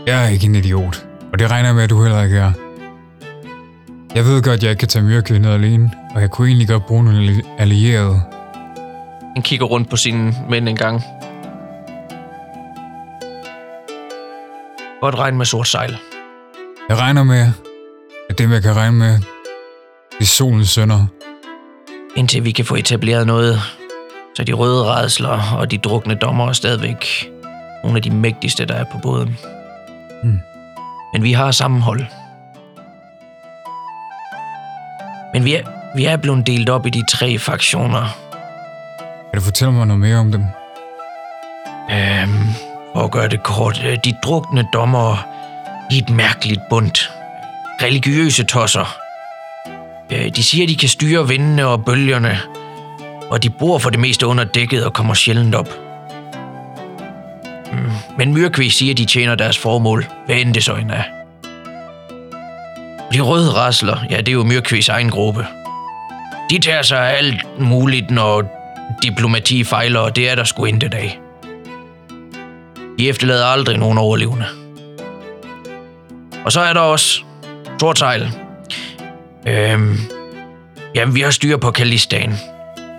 [0.06, 2.52] Jeg er ikke en idiot, og det regner med, at du heller ikke er.
[4.14, 6.68] Jeg ved godt, at jeg ikke kan tage myrkvind ned alene, og jeg kunne egentlig
[6.68, 8.20] godt bruge nogle alli- allierede.
[9.34, 11.02] Han kigger rundt på sine mænd en gang.
[15.00, 15.96] Godt regn med sort sejl.
[16.88, 17.50] Jeg regner med,
[18.30, 19.12] at dem, jeg kan regne med,
[20.18, 21.06] det er solens sønner.
[22.16, 23.60] Indtil vi kan få etableret noget,
[24.36, 27.28] så de røde redsler og de drukne dommer er stadigvæk
[27.82, 29.38] nogle af de mægtigste, der er på båden.
[30.22, 30.40] Hmm.
[31.12, 32.04] Men vi har sammenhold.
[35.34, 35.62] Men vi er,
[35.96, 38.18] vi er blevet delt op i de tre fraktioner.
[39.30, 40.44] Kan du fortælle mig noget mere om dem?
[41.90, 42.48] Øhm,
[42.94, 43.82] for at gøre det kort.
[43.86, 45.26] øh, De drukne dommer
[45.90, 47.12] i et mærkeligt bundt.
[47.82, 48.96] Religiøse tosser.
[50.12, 52.38] Øh, De siger, de kan styre vindene og bølgerne,
[53.32, 55.68] og de bor for det meste under dækket og kommer sjældent op.
[57.72, 61.02] Mm, Men Myrkvi siger, de tjener deres formål, hvad end det så end er.
[63.12, 65.46] De røde rasler, ja, det er jo Myrkvis egen gruppe.
[66.50, 68.44] De tager sig af alt muligt, når
[69.02, 71.18] diplomati fejler, og det er der sgu intet af.
[72.98, 74.46] De efterlader aldrig nogen overlevende.
[76.44, 77.22] Og så er der også
[77.80, 78.32] Tortejl.
[79.46, 79.98] Øhm,
[80.94, 82.38] jamen, vi har styr på Kalistan.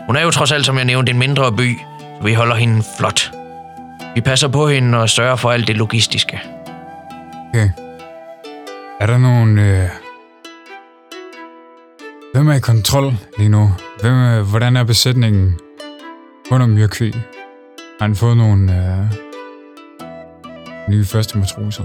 [0.06, 2.84] Hun er jo trods alt, som jeg nævnte, en mindre by, så vi holder hende
[2.98, 3.32] flot.
[4.16, 6.42] Vi passer på hende og sørger for alt det logistiske.
[7.50, 7.70] Okay.
[9.00, 9.60] Er der nogen...
[9.60, 9.90] Øh...
[12.34, 13.72] Hvem er i kontrol lige nu?
[14.02, 15.60] Hvem er, hvordan er besætningen
[16.52, 17.12] under Myrkvi?
[18.00, 19.06] Har han fået nogle øh...
[20.90, 21.84] nye første matroser?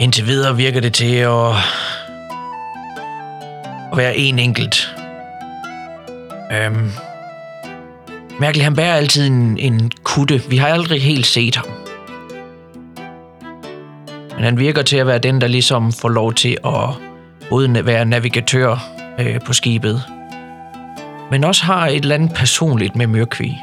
[0.00, 1.50] Indtil videre virker det til at,
[3.92, 4.99] at være en enkelt.
[6.52, 6.90] Øhm,
[8.40, 10.42] Mærkeligt, han bærer altid en, en kutte.
[10.48, 11.66] Vi har aldrig helt set ham.
[14.34, 16.88] Men han virker til at være den, der ligesom får lov til at
[17.50, 18.76] både være navigatør
[19.18, 20.02] øh, på skibet,
[21.30, 23.62] men også har et eller andet personligt med Mørkvig.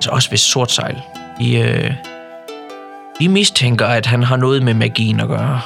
[0.00, 1.02] Så også ved sort sejl.
[1.38, 1.92] Vi, øh,
[3.18, 5.60] vi mistænker, at han har noget med magien at gøre.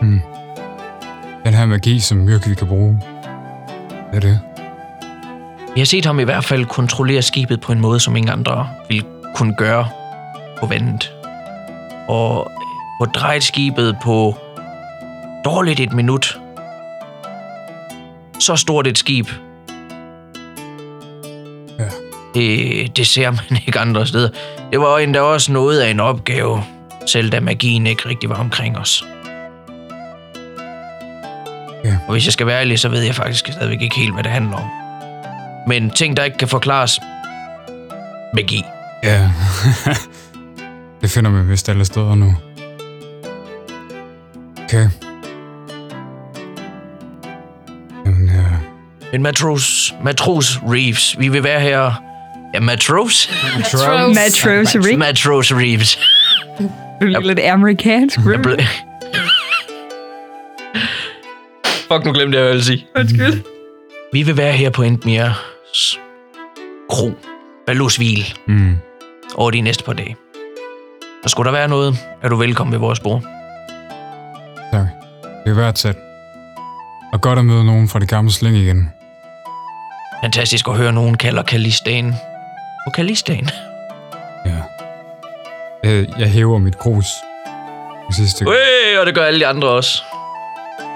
[0.00, 0.20] Hmm.
[1.44, 3.00] Den her magi, som Myrkvi kan bruge.
[4.10, 4.40] Hvad er det?
[5.74, 8.68] Vi har set ham i hvert fald kontrollere skibet på en måde, som ingen andre
[8.88, 9.88] ville kunne gøre
[10.60, 11.14] på vandet.
[12.08, 12.50] Og
[13.00, 14.36] få drejet skibet på
[15.44, 16.40] dårligt et minut.
[18.38, 19.28] Så stort et skib.
[21.78, 21.88] Ja.
[22.34, 24.28] Det, det ser man ikke andre steder.
[24.72, 26.64] Det var endda også noget af en opgave,
[27.06, 29.04] selv da magien ikke rigtig var omkring os.
[31.84, 31.98] Ja.
[32.06, 34.32] Og hvis jeg skal være ærlig, så ved jeg faktisk stadigvæk ikke helt, hvad det
[34.32, 34.68] handler om.
[35.68, 37.00] Men ting, der ikke kan forklares,
[38.34, 38.64] magi.
[39.04, 39.30] Ja.
[41.02, 42.36] det finder vi vist alle steder nu.
[44.64, 44.88] Okay.
[48.06, 48.44] Jamen, ja.
[49.12, 52.02] Men matros, matros Reeves, vi vil være her...
[52.54, 53.30] Ja, matros?
[53.56, 54.14] Matros.
[54.14, 54.98] Matros Reeves.
[54.98, 55.98] Matros Reeves.
[57.00, 58.18] Du er lidt amerikansk.
[61.92, 62.86] Fuck, nu glemte jeg, hvad jeg ville sige.
[62.96, 63.42] Undskyld.
[64.12, 65.98] Vi vil være her på Endmirs
[66.90, 67.10] kro,
[67.66, 68.76] Balusvil, Mm.
[69.34, 70.16] over de næste par dage.
[71.24, 73.22] Og skulle der være noget, er du velkommen ved vores bord.
[74.72, 74.86] Tak.
[75.44, 75.96] Det er værdsat.
[77.12, 78.90] Og godt at møde nogen fra det gamle sling igen.
[80.22, 82.14] Fantastisk at høre, nogen kalder Kalistagen.
[82.86, 83.48] På Kalistagen.
[84.46, 84.56] Ja.
[85.84, 87.06] Jeg, jeg hæver mit grus.
[88.12, 88.44] Sidste.
[88.44, 90.02] Øh, og det gør alle de andre også.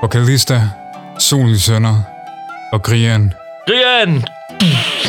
[0.03, 0.61] Og Kalista,
[1.19, 2.03] Solens sønner
[2.73, 3.33] og Grian.
[3.67, 4.25] Grian!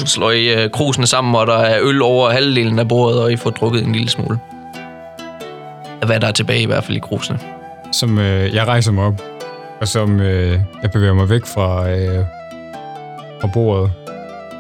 [0.06, 3.36] Slår I uh, krusene sammen, og der er øl over halvdelen af bordet, og I
[3.36, 4.40] får drukket en lille smule.
[6.02, 7.40] Af Hvad der er tilbage i hvert fald i krusene.
[7.92, 9.22] Som øh, jeg rejser mig op.
[9.82, 12.26] Og som øh, jeg bevæger mig væk fra, øh,
[13.42, 13.92] fra bordet.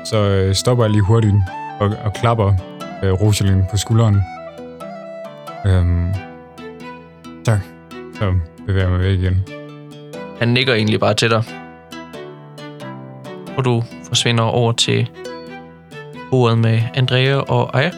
[0.06, 1.34] Så øh, stopper jeg lige hurtigt
[1.80, 2.54] og, og klapper
[3.04, 4.22] øh, Rosalind på skulderen.
[5.66, 6.14] Øhm,
[7.46, 7.60] tak.
[8.20, 8.34] Så
[8.68, 9.64] bevæger jeg mig væk igen.
[10.39, 11.43] Han nikker egentlig bare til dig.
[13.58, 15.10] Og du forsvinder over til
[16.32, 17.91] bordet med Andrea og Aya.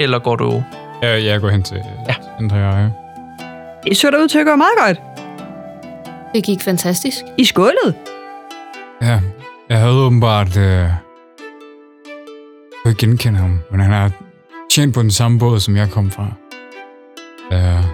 [0.00, 0.62] Eller går du...
[1.02, 1.76] Jeg, jeg går hen til
[2.08, 2.14] Ja.
[2.38, 2.80] Andrea.
[2.82, 2.88] Ja.
[3.84, 5.00] Det så der ud til at gå meget godt.
[6.34, 7.18] Det gik fantastisk.
[7.38, 7.94] I skålet.
[9.02, 9.20] Ja,
[9.68, 10.56] jeg havde åbenbart...
[10.56, 10.86] Øh,
[12.84, 14.10] jeg genkende ham, men han er
[14.70, 16.26] tjent på den samme båd, som jeg kom fra.
[17.50, 17.84] Ja, Øh,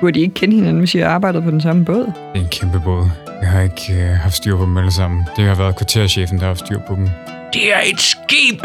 [0.00, 2.04] Burde I ikke kende hinanden, hvis I har arbejdet på den samme båd?
[2.04, 3.06] det er en kæmpe båd.
[3.42, 5.24] Jeg har ikke øh, haft styr på dem alle sammen.
[5.36, 7.08] Det har været kvarterchefen, der har haft styr på dem.
[7.52, 8.60] Det er et skib!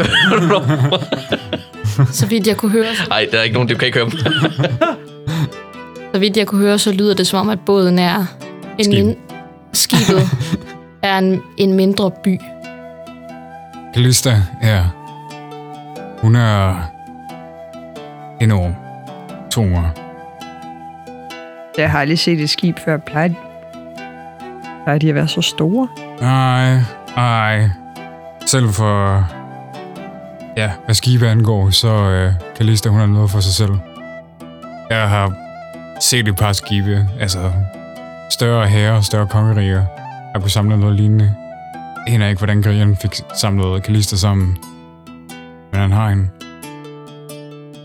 [2.12, 4.18] Så vidt jeg kunne høre, Nej, der er ikke nogen, du kan ikke høre dem.
[6.14, 8.24] så vidt jeg kunne høre, så lyder det som om, at båden er
[8.78, 9.04] en Skib.
[9.06, 9.16] min-
[9.72, 10.30] skibet
[11.02, 12.38] er en, en mindre by.
[13.94, 14.82] Kalista, ja.
[16.22, 16.74] Hun er
[18.40, 18.74] enorm.
[19.50, 19.76] Tung
[21.78, 22.96] jeg har aldrig set et skib før.
[22.96, 23.30] Plejer,
[24.84, 25.88] plejer de at være så store?
[26.20, 26.78] Nej,
[27.16, 27.68] nej.
[28.46, 29.24] Selv for...
[30.56, 33.72] Ja, hvad skibe angår, så øh, Kalista, hun er noget for sig selv.
[34.90, 35.32] Jeg har
[36.00, 37.52] set et par skibe, altså
[38.30, 39.84] større herrer, større kongeriger,
[40.32, 41.34] har kunne samle noget lignende.
[42.06, 44.58] Jeg aner ikke, hvordan Grian fik samlet Kalista sammen.
[45.72, 46.30] Men han har en.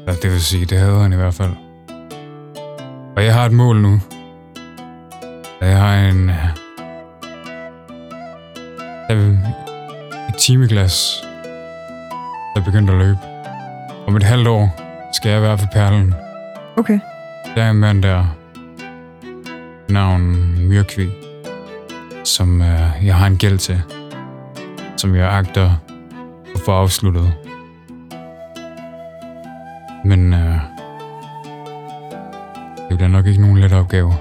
[0.08, 1.69] Ja, det vil sige, det havde han i hvert fald.
[3.20, 4.00] Og jeg har et mål nu.
[5.62, 6.30] Jeg har en...
[9.12, 9.34] øh,
[10.30, 11.24] et timeglas,
[12.56, 13.18] der er begyndt at løbe.
[14.08, 14.82] Om et halvt år
[15.14, 16.14] skal jeg være for perlen.
[16.78, 17.00] Okay.
[17.56, 18.26] Der er en mand der,
[19.90, 21.10] navn Myrkvi,
[22.24, 23.82] som øh, jeg har en gæld til,
[24.98, 25.72] som jeg agter
[26.56, 27.34] at få afsluttet.
[30.06, 30.69] Men øh,
[32.90, 34.14] det bliver nok ikke nogen let opgave.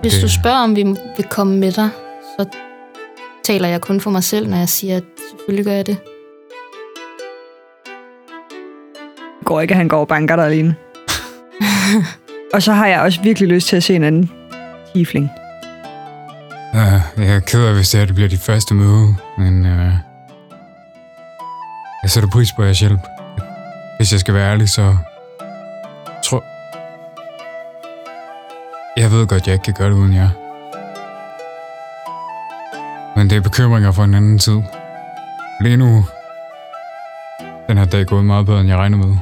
[0.00, 0.82] Hvis Det- du spørger, om vi
[1.16, 1.88] vil komme med dig,
[2.38, 2.46] så
[3.44, 5.96] taler jeg kun for mig selv, når jeg siger, at selvfølgelig gør jeg det.
[9.38, 10.74] Det går ikke, at han går og banker dig alene.
[12.54, 14.30] og så har jeg også virkelig lyst til at se en anden
[14.94, 15.30] tiefling.
[16.74, 19.92] Uh, jeg er ked af, hvis det her det bliver dit første møde, men uh,
[22.02, 23.00] jeg sætter pris på jeres hjælp.
[23.98, 24.96] Hvis jeg skal være ærlig, så
[26.24, 26.44] tror...
[28.96, 30.28] Jeg ved godt, jeg ikke kan gøre det uden jer.
[33.16, 34.62] Men det er bekymringer for en anden tid.
[35.60, 36.04] Lige nu,
[37.68, 39.16] den her dag gået meget bedre, end jeg regnede med.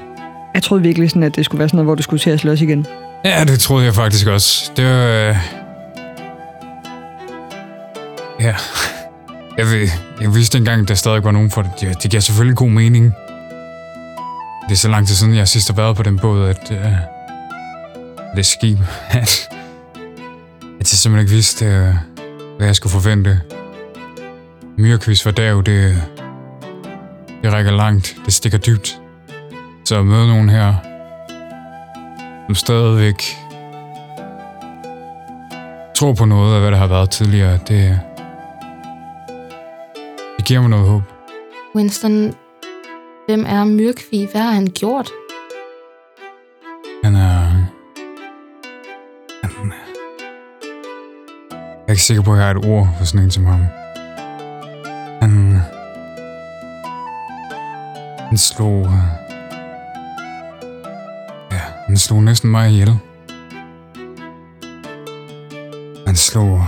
[0.55, 2.41] Jeg troede virkelig sådan, at det skulle være sådan noget, hvor du skulle til at
[2.41, 2.87] slås igen.
[3.25, 4.73] Ja, det troede jeg faktisk også.
[4.77, 5.07] Det var...
[5.07, 5.37] Øh...
[8.41, 8.55] Ja.
[9.59, 9.89] Jeg, ved,
[10.21, 11.71] jeg vidste engang, at der stadig var nogen for det.
[11.81, 13.15] Det, det giver selvfølgelig god mening.
[14.69, 16.71] Det er så lang tid siden, jeg sidst har været på den båd, at...
[16.71, 16.93] Øh...
[18.37, 18.79] Det skib,
[19.11, 19.49] at...
[20.91, 21.95] At jeg simpelthen ikke vidste, øh,
[22.57, 23.41] hvad jeg skulle forvente.
[24.77, 26.03] Myrkvis for dag, det...
[27.43, 28.17] Det rækker langt.
[28.25, 29.01] Det stikker dybt.
[29.85, 30.75] Så at møde nogen her,
[32.47, 33.23] som stadigvæk
[35.97, 38.01] tror på noget af, hvad der har været tidligere, det,
[40.37, 41.03] det giver mig noget håb.
[41.77, 42.35] Winston,
[43.29, 44.29] hvem er Myrkvi?
[44.33, 45.11] Hvad har han gjort?
[51.91, 53.67] Er ikke sikker på, at jeg har et ord for sådan en som ham.
[55.21, 55.61] Han...
[58.29, 58.87] Han slog...
[61.53, 62.99] Ja, han slog næsten mig ihjel.
[66.07, 66.65] Han slog...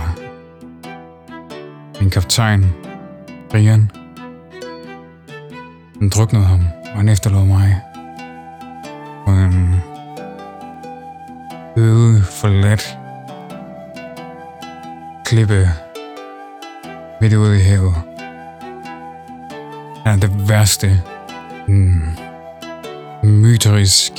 [1.99, 2.73] Min kaptajn,
[3.49, 3.91] Brian.
[5.99, 7.81] Han druknede ham, og han efterlod mig.
[9.25, 9.81] På en
[11.77, 13.02] øde, forladt
[15.33, 15.69] klippe
[17.21, 17.95] midt ude i havet.
[20.05, 21.01] Er det værste.
[21.67, 22.01] Mm.
[23.23, 24.13] myterisk,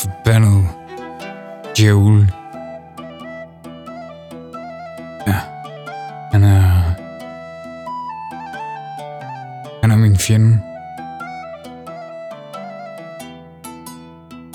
[0.00, 0.68] forbandet
[1.76, 2.32] djævel.
[5.26, 5.36] Ja,
[6.32, 6.82] han er...
[9.82, 10.58] Han er min fjende.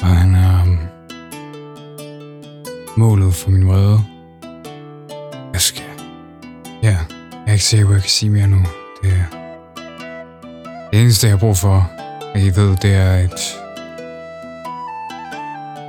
[0.02, 0.80] Og han er um,
[2.98, 4.11] målet for min vrede.
[7.62, 8.58] Ikke sikker på, at jeg kan sige mere nu.
[9.04, 9.26] Det er...
[10.92, 11.92] Det eneste, jeg har brug for,
[12.34, 13.40] at I ved, det er, at...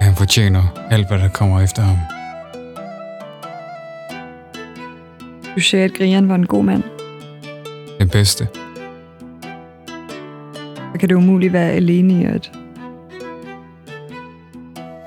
[0.00, 1.98] han fortjener alt, hvad der kommer efter ham.
[5.56, 6.82] Du sagde, at Grian var en god mand.
[8.00, 8.48] Den bedste.
[10.92, 12.52] Så kan det umuligt være alene i at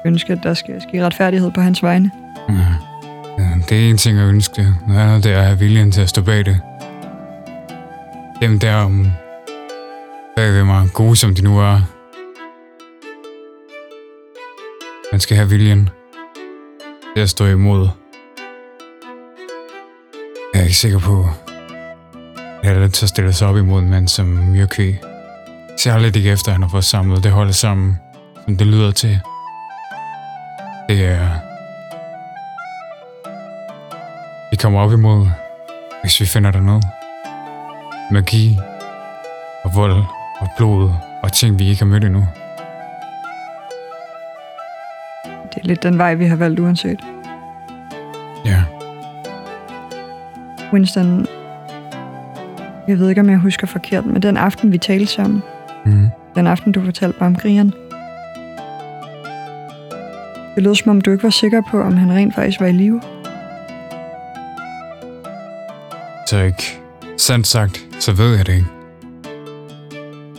[0.06, 2.12] ønske, at der skal ske retfærdighed på hans vegne.
[2.50, 2.75] Ja.
[3.70, 4.62] Det er en ting at ønske.
[4.62, 4.76] det.
[4.88, 6.62] Noget andet det er at have viljen til at stå bag det.
[8.42, 9.08] Dem der om
[10.36, 11.82] bag ved mig, gode som de nu er.
[15.12, 15.90] Man skal have viljen
[17.16, 17.88] til at stå imod.
[20.54, 21.30] Jeg er ikke sikker på,
[22.64, 25.00] at jeg er til at stille sig op imod en mand som Myrkvæg.
[25.78, 27.98] Særligt ikke efter, at han har fået samlet det hold sammen,
[28.46, 29.20] som det lyder til.
[34.76, 35.28] Kommer op imod,
[36.02, 36.84] hvis vi finder der noget.
[38.12, 38.58] Magi
[39.64, 40.04] og vold
[40.40, 40.92] og blod
[41.24, 42.28] og ting, vi ikke har mødt endnu.
[45.24, 47.00] Det er lidt den vej, vi har valgt uanset.
[48.46, 48.64] Ja,
[50.74, 51.26] Winston,
[52.88, 55.44] jeg ved ikke, om jeg husker forkert, men den aften, vi talte sammen,
[55.86, 56.10] mm.
[56.36, 57.74] den aften, du fortalte mig om Grian,
[60.56, 62.72] det lød som om, du ikke var sikker på, om han rent faktisk var i
[62.72, 63.02] live.
[66.36, 66.80] Så ikke
[67.18, 68.68] sandt sagt, så ved jeg det ikke.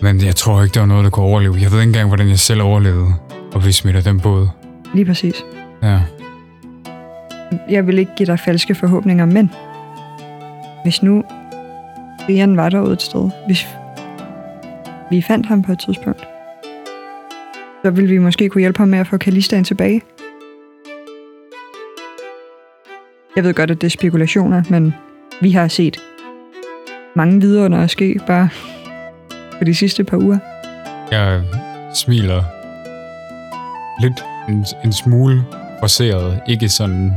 [0.02, 1.54] Men jeg tror ikke, der var noget, der kunne overleve.
[1.60, 3.14] Jeg ved ikke engang, hvordan jeg selv overlevede
[3.52, 4.48] og blive smidt af den båd.
[4.94, 5.44] Lige præcis.
[5.82, 6.00] Ja,
[7.70, 9.50] Jeg vil ikke give dig falske forhåbninger, men
[10.84, 11.24] hvis nu
[12.26, 13.66] Brian var derude et sted, hvis
[15.10, 16.24] vi fandt ham på et tidspunkt,
[17.84, 20.02] så ville vi måske kunne hjælpe ham med at få Kalistaen tilbage.
[23.36, 24.94] Jeg ved godt, at det er spekulationer, men
[25.40, 25.96] vi har set
[27.14, 28.48] mange vidunder ske bare
[29.58, 30.38] på de sidste par uger.
[31.10, 31.42] jeg
[31.94, 32.42] smiler
[34.00, 35.44] lidt en, en smule
[35.80, 36.40] forseret.
[36.48, 37.12] Ikke sådan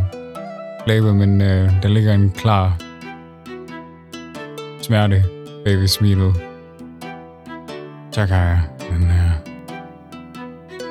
[0.83, 2.77] flabet, men øh, der ligger en klar
[4.81, 5.23] smerte
[5.65, 6.33] bag ved smilet.
[8.11, 8.57] Tak, Aya,
[8.91, 9.31] men øh,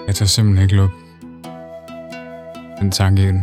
[0.06, 0.94] jeg tager simpelthen ikke lukke
[2.80, 3.42] den tanke ind.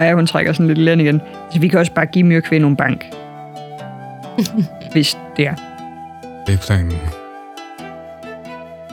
[0.00, 1.20] Og hun trækker sådan lidt land igen.
[1.52, 3.04] Så vi kan også bare give Myrkvæg nogle bank.
[4.92, 5.54] hvis det er.
[6.46, 6.92] Det er planen.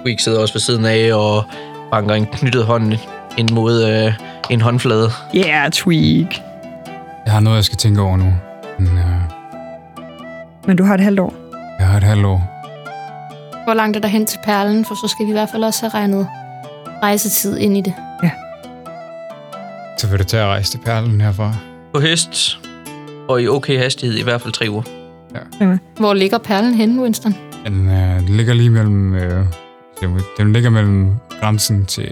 [0.06, 1.44] Week sidder også ved siden af og
[1.92, 2.94] banker en knyttet hånd
[3.38, 4.14] ind mod øh,
[4.50, 5.10] en håndflade.
[5.36, 6.36] Yeah, tweak.
[7.26, 8.34] Jeg har noget, jeg skal tænke over nu.
[8.80, 9.06] Men øh,
[10.68, 11.34] Men du har et halvt år.
[11.80, 12.50] jeg har et halvt år.
[13.64, 14.86] Hvor langt er der hen til perlen?
[14.86, 16.28] For så skal vi i hvert fald også have regnet
[17.04, 17.94] rejsetid ind i det.
[19.98, 21.54] Så vil det tage at rejse til perlen herfra.
[21.94, 22.60] På hest
[23.28, 24.84] og i okay hastighed i hvert fald tre uger.
[26.00, 27.36] Hvor ligger perlen henne, Winston?
[27.66, 29.16] Den øh, ligger lige mellem...
[29.16, 29.46] Øh,
[30.02, 32.12] den, den ligger mellem grænsen til...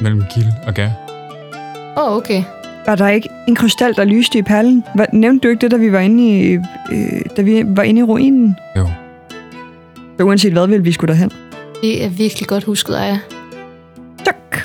[0.00, 0.88] Mellem Gil og Gær.
[1.96, 2.42] Åh, oh, okay.
[2.86, 4.84] Var der ikke en krystal, der lyste i perlen?
[4.94, 6.52] Hvad, nævnte du ikke det, da vi var inde i,
[6.92, 8.56] øh, da vi var inde i ruinen?
[8.76, 8.88] Jo.
[10.18, 11.30] Så uanset hvad, ville vi skulle derhen.
[11.82, 13.18] Det er virkelig godt husket af jer.
[14.24, 14.58] Tak.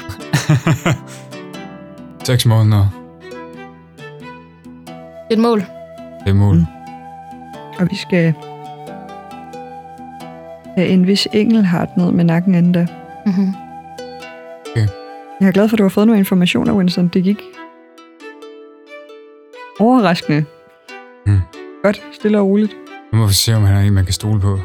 [2.26, 3.01] Seks måneder.
[5.32, 5.60] Et mål.
[5.60, 6.56] Det er mål.
[6.56, 6.66] Mm.
[7.80, 8.34] Og vi skal
[10.76, 12.88] have en vis engelhart ned med nakken anden da.
[13.26, 13.54] Mm-hmm.
[15.42, 17.08] Jeg er glad for, at du har fået nogle informationer, Winston.
[17.08, 17.42] Det gik
[19.80, 20.46] overraskende.
[21.26, 21.40] Mm.
[21.84, 22.76] Godt, stille og roligt.
[23.14, 24.60] Nu må vi se, om han er en, man kan stole på.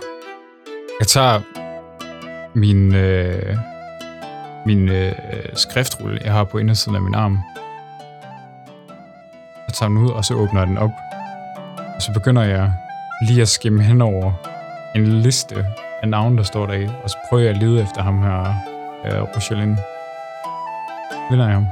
[1.01, 1.41] Jeg tager
[2.55, 3.57] min, øh,
[4.67, 5.13] min øh,
[5.55, 7.39] skriftrulle, jeg har på indersiden af min arm.
[9.69, 10.91] Jeg tager den ud, og så åbner den op.
[11.95, 12.73] Og så begynder jeg
[13.23, 14.33] lige at skimme hen over
[14.95, 15.67] en liste
[16.03, 16.87] af navne, der står deri.
[16.87, 18.55] Og så prøver jeg at lede efter ham her,
[19.07, 19.77] øh, Rochelin.
[21.31, 21.67] Vinder jeg ham?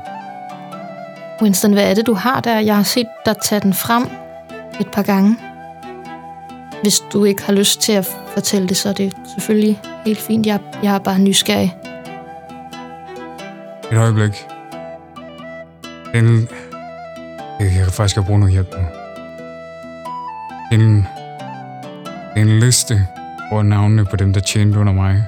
[1.42, 2.58] Winston, hvad er det, du har der?
[2.58, 4.02] Jeg har set dig tage den frem
[4.80, 5.36] et par gange.
[6.82, 10.46] Hvis du ikke har lyst til at fortælle det, så er det selvfølgelig helt fint.
[10.46, 11.76] Jeg, jeg er bare nysgerrig.
[13.92, 14.46] Et øjeblik.
[16.14, 16.48] En...
[17.60, 18.86] Jeg kan faktisk godt bruge noget hjælp nu.
[20.72, 21.06] En...
[22.36, 23.06] En liste
[23.50, 25.24] over navnene på dem, der tjente under mig.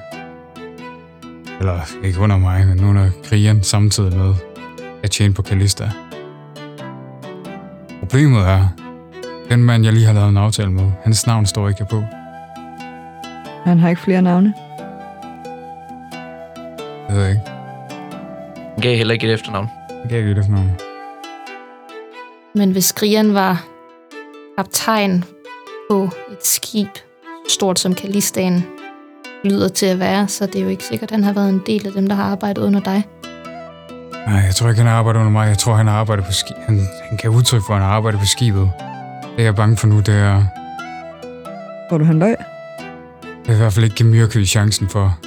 [1.59, 4.33] Eller ikke under mig, men under krigen samtidig med
[5.03, 5.91] at tjene på Kalista.
[7.99, 8.67] Problemet er,
[9.49, 12.03] den mand, jeg lige har lavet en aftale med, hans navn står ikke på.
[13.63, 14.53] Han har ikke flere navne.
[17.07, 17.41] Det ved jeg ikke.
[18.73, 19.69] Han gav heller ikke et efternavn.
[19.89, 20.86] Jeg gav ikke det for navn.
[22.55, 23.65] Men hvis Grian var
[24.57, 25.23] kaptajn
[25.89, 26.87] på et skib,
[27.49, 28.65] stort som Kalistaen
[29.43, 31.61] lyder til at være, så det er jo ikke sikkert, at han har været en
[31.65, 33.07] del af dem, der har arbejdet under dig.
[34.27, 35.47] Nej, jeg tror ikke, han har arbejdet under mig.
[35.47, 36.63] Jeg tror, han har arbejdet på skibet.
[36.65, 38.71] Han, han kan udtryk for, at han har arbejdet på skibet.
[39.37, 40.43] Det jeg er bange for nu, det er...
[41.89, 42.35] Tror du, han løg?
[43.23, 45.19] Jeg vil i hvert fald ikke give Myrkø chancen for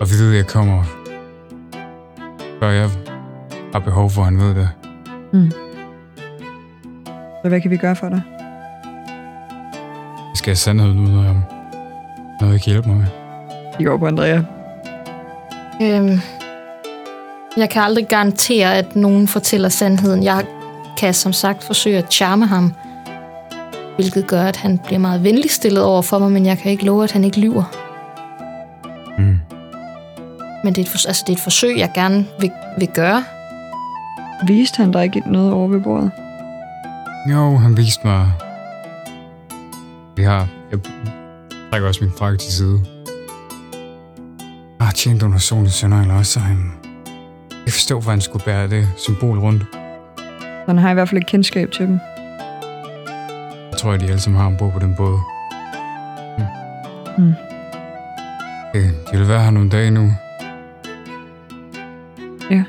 [0.00, 0.84] at vide, at jeg kommer,
[2.60, 2.90] før jeg
[3.72, 4.68] har behov for, at han ved det.
[5.32, 5.52] Mm.
[7.42, 8.22] Så hvad kan vi gøre for dig?
[10.28, 11.44] Jeg skal have sandheden ud ham.
[12.40, 13.06] Noget, jeg kan hjælpe mig med.
[13.78, 14.42] Vi går på Andrea.
[15.82, 16.20] Øhm,
[17.56, 20.22] jeg kan aldrig garantere, at nogen fortæller sandheden.
[20.24, 20.44] Jeg
[20.98, 22.74] kan som sagt forsøge at charme ham,
[23.96, 26.84] hvilket gør, at han bliver meget venlig stillet over for mig, men jeg kan ikke
[26.84, 27.64] love, at han ikke lyver.
[29.18, 29.38] Mm.
[30.64, 33.24] Men det er, et, altså, det er et forsøg, jeg gerne vil, vil gøre.
[34.46, 36.10] Viste han dig ikke noget over ved bordet?
[37.30, 38.32] Jo, han viste mig...
[40.16, 40.48] Vi har...
[40.70, 40.80] Jeg
[41.70, 42.80] trækker også min frakke til side.
[44.78, 46.72] Jeg har tjent under solens sønder, eller også så han...
[47.64, 49.64] Jeg forstår, hvor han skulle bære det symbol rundt.
[50.66, 51.98] Han har i hvert fald ikke kendskab til dem.
[53.70, 55.18] Jeg tror, at de alle sammen har ombord på den båd.
[56.38, 57.24] Mm.
[57.24, 57.32] Mm.
[58.74, 60.12] Det, de vil være her nogle dage nu.
[62.50, 62.64] Ja.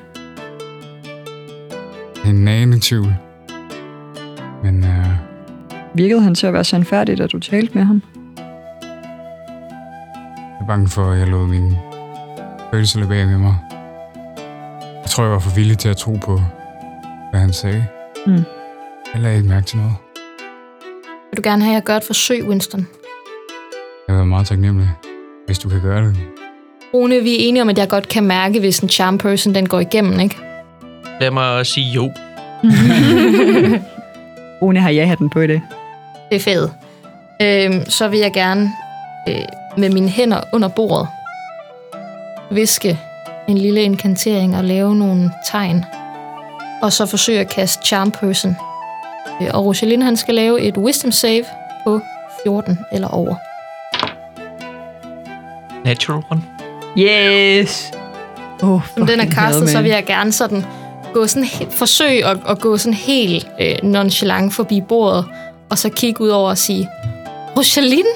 [2.25, 3.15] En nane tvivl.
[4.63, 5.05] Men øh,
[5.93, 8.01] Virkede han til at være sandfærdig, da du talte med ham?
[10.59, 11.75] jeg er bange for, at jeg lod min
[12.71, 13.55] følelser løbe af med mig.
[15.01, 16.41] Jeg tror, jeg var for villig til at tro på,
[17.31, 17.85] hvad han sagde.
[18.27, 18.33] Mm.
[19.13, 19.93] Jeg lagde ikke mærke til noget.
[21.31, 22.87] Vil du gerne have, at jeg gør et forsøg, Winston?
[24.07, 24.89] Jeg var meget taknemmelig,
[25.45, 26.17] hvis du kan gøre det.
[26.93, 29.69] Rune, vi er enige om, at jeg godt kan mærke, hvis en charm person den
[29.69, 30.37] går igennem, ikke?
[31.21, 32.11] Lad mig sige jo.
[34.61, 35.61] Rune har ja-hatten på i det.
[36.29, 36.71] Det er fedt.
[37.41, 38.71] Øhm, så vil jeg gerne
[39.29, 39.41] øh,
[39.77, 41.07] med mine hænder under bordet
[42.51, 42.99] viske
[43.47, 45.85] en lille inkantering og lave nogle tegn.
[46.81, 48.55] Og så forsøge at kaste Charm Person.
[49.41, 51.43] Øh, og Rosaline, han skal lave et Wisdom Save
[51.83, 52.01] på
[52.43, 53.35] 14 eller over.
[55.85, 56.41] Natural one.
[56.97, 57.91] Yes!
[58.63, 60.65] Oh, Når den er kastet, så vil jeg gerne sådan
[61.13, 65.25] gå sådan forsøge at, at gå sådan helt øh, nonchalant forbi bordet,
[65.69, 66.89] og så kigge ud over og sige,
[67.57, 68.09] Rosaline,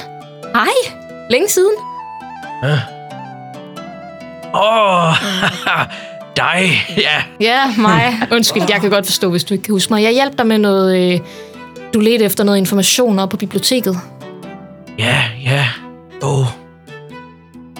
[0.55, 0.97] hej,
[1.29, 1.75] længe siden.
[4.55, 5.13] Åh, oh,
[6.37, 7.23] dig, ja.
[7.39, 8.13] Ja, mig.
[8.31, 10.03] Undskyld, jeg kan godt forstå, hvis du ikke kan huske mig.
[10.03, 11.13] Jeg hjalp dig med noget...
[11.13, 11.19] Øh,
[11.93, 13.99] du ledte efter noget information op på biblioteket.
[14.99, 15.67] Ja, ja.
[16.21, 16.39] Åh.
[16.39, 16.45] Oh.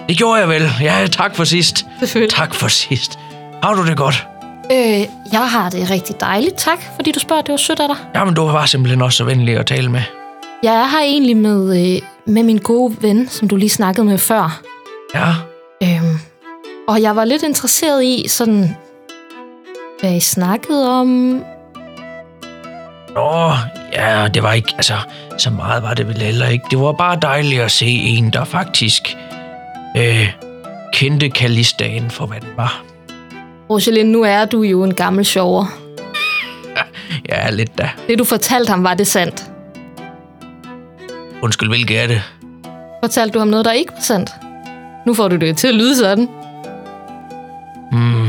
[0.08, 0.70] Det gjorde jeg vel.
[0.80, 1.84] Ja, tak for sidst.
[1.98, 2.34] Selvfølgelig.
[2.34, 3.18] Tak for sidst.
[3.62, 4.26] Har du det godt?
[4.72, 7.42] Øh, jeg har det rigtig dejligt, tak, fordi du spørger.
[7.42, 7.96] Det var sødt af dig.
[8.14, 10.02] Jamen, du var simpelthen også så venlig at tale med.
[10.62, 14.18] Jeg er her egentlig med, øh, med min gode ven, som du lige snakkede med
[14.18, 14.60] før.
[15.14, 15.34] Ja,
[15.82, 16.18] Øhm,
[16.88, 18.76] og jeg var lidt interesseret i sådan,
[20.00, 21.06] hvad I snakkede om.
[23.14, 23.52] Nå,
[23.92, 24.94] ja, det var ikke, altså,
[25.38, 26.64] så meget var det vel heller ikke.
[26.70, 29.16] Det var bare dejligt at se en, der faktisk
[29.96, 30.32] øh,
[30.92, 32.84] kendte Kalistaen for, hvad den var.
[33.70, 35.64] Rosaline, nu er du jo en gammel sjover.
[37.28, 37.90] Ja, lidt da.
[38.08, 39.50] Det, du fortalte ham, var det sandt?
[41.42, 42.22] Undskyld, hvilket er det?
[43.02, 44.30] Fortalte du ham noget, der ikke var sandt?
[45.06, 46.28] Nu får du det til at lyde sådan.
[47.90, 48.28] Hmm.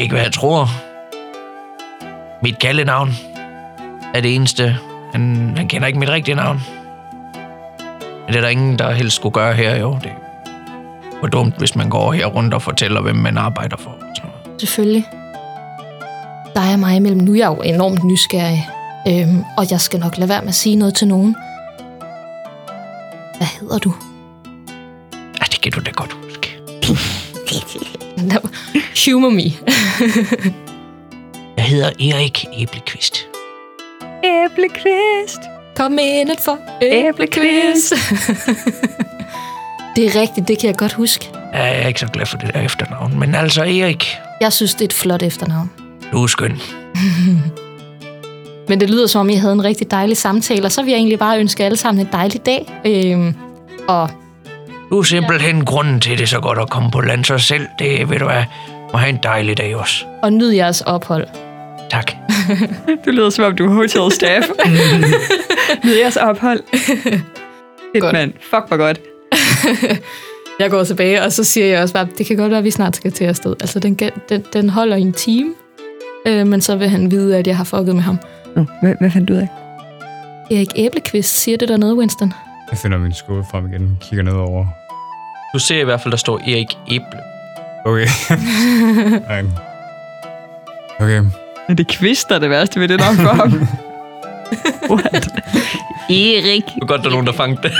[0.00, 0.68] Ikke hvad jeg tror.
[2.42, 3.10] Mit kaldenavn
[4.14, 4.76] er det eneste.
[5.12, 6.60] Han, han kender ikke mit rigtige navn.
[8.24, 9.98] Men det er der ingen, der helst skulle gøre her, jo.
[10.02, 10.12] Det
[11.24, 13.96] var dumt, hvis man går her rundt og fortæller, hvem man arbejder for.
[14.58, 15.04] Selvfølgelig.
[16.56, 18.68] dig og mig imellem, nu er jeg jo enormt nysgerrig,
[19.08, 21.36] øhm, og jeg skal nok lade være med at sige noget til nogen.
[23.36, 23.94] Hvad hedder du?
[25.40, 26.58] Ja, det kan du da godt huske.
[28.16, 28.38] No,
[29.12, 29.42] humor me.
[31.56, 33.16] Jeg hedder Erik Æblekvist.
[34.24, 35.40] Æblekvist.
[35.76, 37.94] Kom ind for æblekvist.
[39.96, 41.30] Det er rigtigt, det kan jeg godt huske.
[41.52, 44.06] Jeg er ikke så glad for det der efternavn, men altså Erik,
[44.40, 45.70] Jeg synes, det er et flot efternavn.
[46.12, 46.60] du er skøn.
[48.68, 50.98] Men det lyder som om, I havde en rigtig dejlig samtale, og så vil jeg
[50.98, 52.72] egentlig bare ønske alle sammen en dejlig dag.
[52.86, 53.34] Øhm,
[53.88, 54.10] og
[54.90, 57.38] Du er simpelthen grunden til, at det er så godt at komme på land så
[57.38, 57.66] selv.
[57.78, 58.44] Det ved du hvad,
[58.92, 60.04] må have en dejlig dag også.
[60.22, 61.26] og nyd jeres ophold.
[61.90, 62.12] Tak.
[63.06, 64.46] Du lyder som om, du er hotel staff.
[65.84, 66.60] Nyd jeres ophold.
[66.72, 68.12] Fedt, Godt.
[68.12, 68.32] mand.
[68.50, 69.00] Fuck, hvor godt.
[70.60, 72.70] Jeg går tilbage, og så siger jeg også bare, det kan godt være, at vi
[72.70, 73.56] snart skal til afsted.
[73.60, 75.54] Altså, den, den, den holder i en time,
[76.26, 78.18] øh, men så vil han vide, at jeg har fucket med ham.
[78.56, 79.48] Nå, hvad, hvad fandt du ud af?
[80.50, 82.32] Erik Æblekvist, siger det der noget, Winston?
[82.70, 84.66] Jeg finder min skål frem igen, kigger nedover.
[85.54, 87.20] Du ser i hvert fald, der står Erik Æble.
[87.84, 88.06] Okay.
[89.28, 89.44] Nej.
[91.00, 91.22] Okay.
[91.68, 93.52] Er det kvist, der er det værste ved det navn for ham?
[94.90, 95.28] What?
[96.10, 96.64] Erik.
[96.64, 97.72] Det er godt, der er nogen, der fangede det.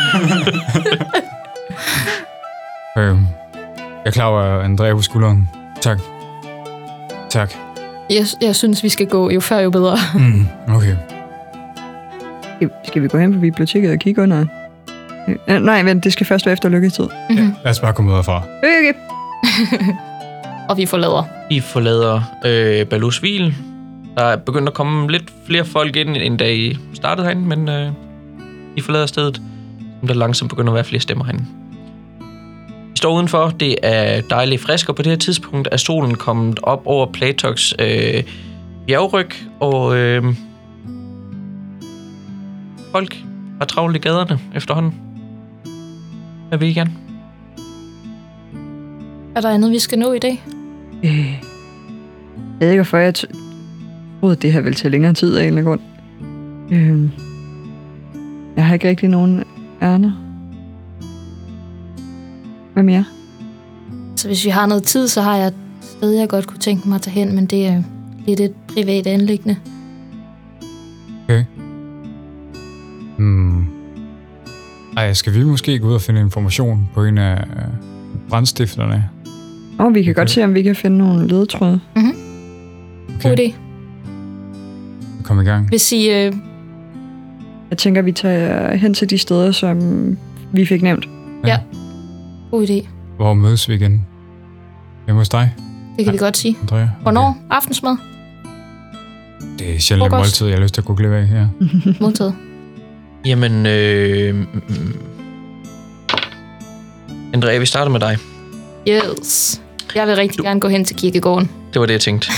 [2.97, 3.17] Okay.
[4.05, 5.49] Jeg klapper Andrea på skulderen.
[5.81, 6.01] Tak.
[7.31, 7.53] Tak.
[8.11, 9.31] Jeg, jeg synes, vi skal gå.
[9.31, 9.97] Jo før, jo bedre.
[10.15, 10.97] Mm, okay.
[12.57, 14.47] Skal, skal vi gå hen på biblioteket og kigge under?
[15.49, 17.05] Øh, nej, vent, det skal først være efter lykketid.
[17.31, 17.55] Mm-hmm.
[17.65, 18.43] Lad os bare komme ud herfra.
[18.59, 18.93] Okay.
[20.69, 21.25] Og vi forlader.
[21.51, 23.55] I forlader øh, Balusvil.
[24.17, 27.69] Der er begyndt at komme lidt flere folk ind, end da I startede herinde, men
[27.69, 27.93] øh,
[28.77, 29.43] I forlader stedet.
[30.01, 31.45] som Der langsomt begynder at være flere stemmer herinde.
[33.05, 33.49] Står udenfor.
[33.61, 37.73] Det er dejligt frisk, og på det her tidspunkt er solen kommet op over Platox
[37.79, 38.23] øh,
[38.87, 39.31] bjergryg,
[39.61, 40.25] og øh,
[42.93, 43.17] folk
[43.59, 44.95] har travlt i gaderne efterhånden.
[46.49, 46.93] Hvad vil I gerne?
[49.37, 50.43] Er der andet, vi skal nå i dag?
[51.05, 51.41] Øh, jeg
[52.61, 55.71] ved ikke, hvorfor jeg troede, det her ville tage længere tid af en eller anden
[55.71, 55.81] grund.
[56.71, 57.11] Øh,
[58.57, 59.45] jeg har ikke rigtig nogen
[59.83, 60.24] ærner.
[62.75, 63.05] Hvad mere?
[64.17, 66.89] Så hvis vi har noget tid, så har jeg et sted, jeg godt kunne tænke
[66.89, 67.83] mig at tage hen, men det er
[68.27, 69.57] lidt et privat anlæggende.
[73.19, 73.65] Hmm.
[74.97, 77.65] Ej, skal vi måske gå ud og finde information på en af øh,
[78.29, 79.09] brandstifterne?
[79.79, 80.21] Og vi kan Okay.
[80.21, 81.81] godt se, om vi kan finde nogle ledetråde.
[83.23, 83.55] God idé.
[85.25, 85.69] Kom i gang.
[85.69, 86.11] Hvis I...
[86.11, 86.33] Øh,
[87.71, 89.79] Jeg tænker, vi tager hen til de steder, som
[90.53, 91.09] vi fik nævnt.
[91.47, 91.59] Ja.
[92.55, 92.89] God idé.
[93.17, 94.07] Hvor mødes vi igen?
[95.07, 95.55] Hjemme hos dig,
[95.97, 96.57] Det kan vi godt sige.
[96.63, 96.83] Andrea?
[96.83, 96.93] Okay.
[97.03, 97.37] Hvornår?
[97.51, 97.97] Aftensmad?
[99.59, 100.27] Det er sjældent Frokost.
[100.27, 101.49] måltid, jeg har lyst til at gå glip af her.
[102.01, 102.35] Modtaget.
[103.27, 104.35] Jamen, øh...
[104.35, 104.95] mm, mm.
[107.35, 108.17] Andrea, vi starter med dig.
[108.89, 109.61] Yes.
[109.95, 111.51] Jeg vil rigtig gerne gå hen til kirkegården.
[111.73, 112.29] Det var det, jeg tænkte.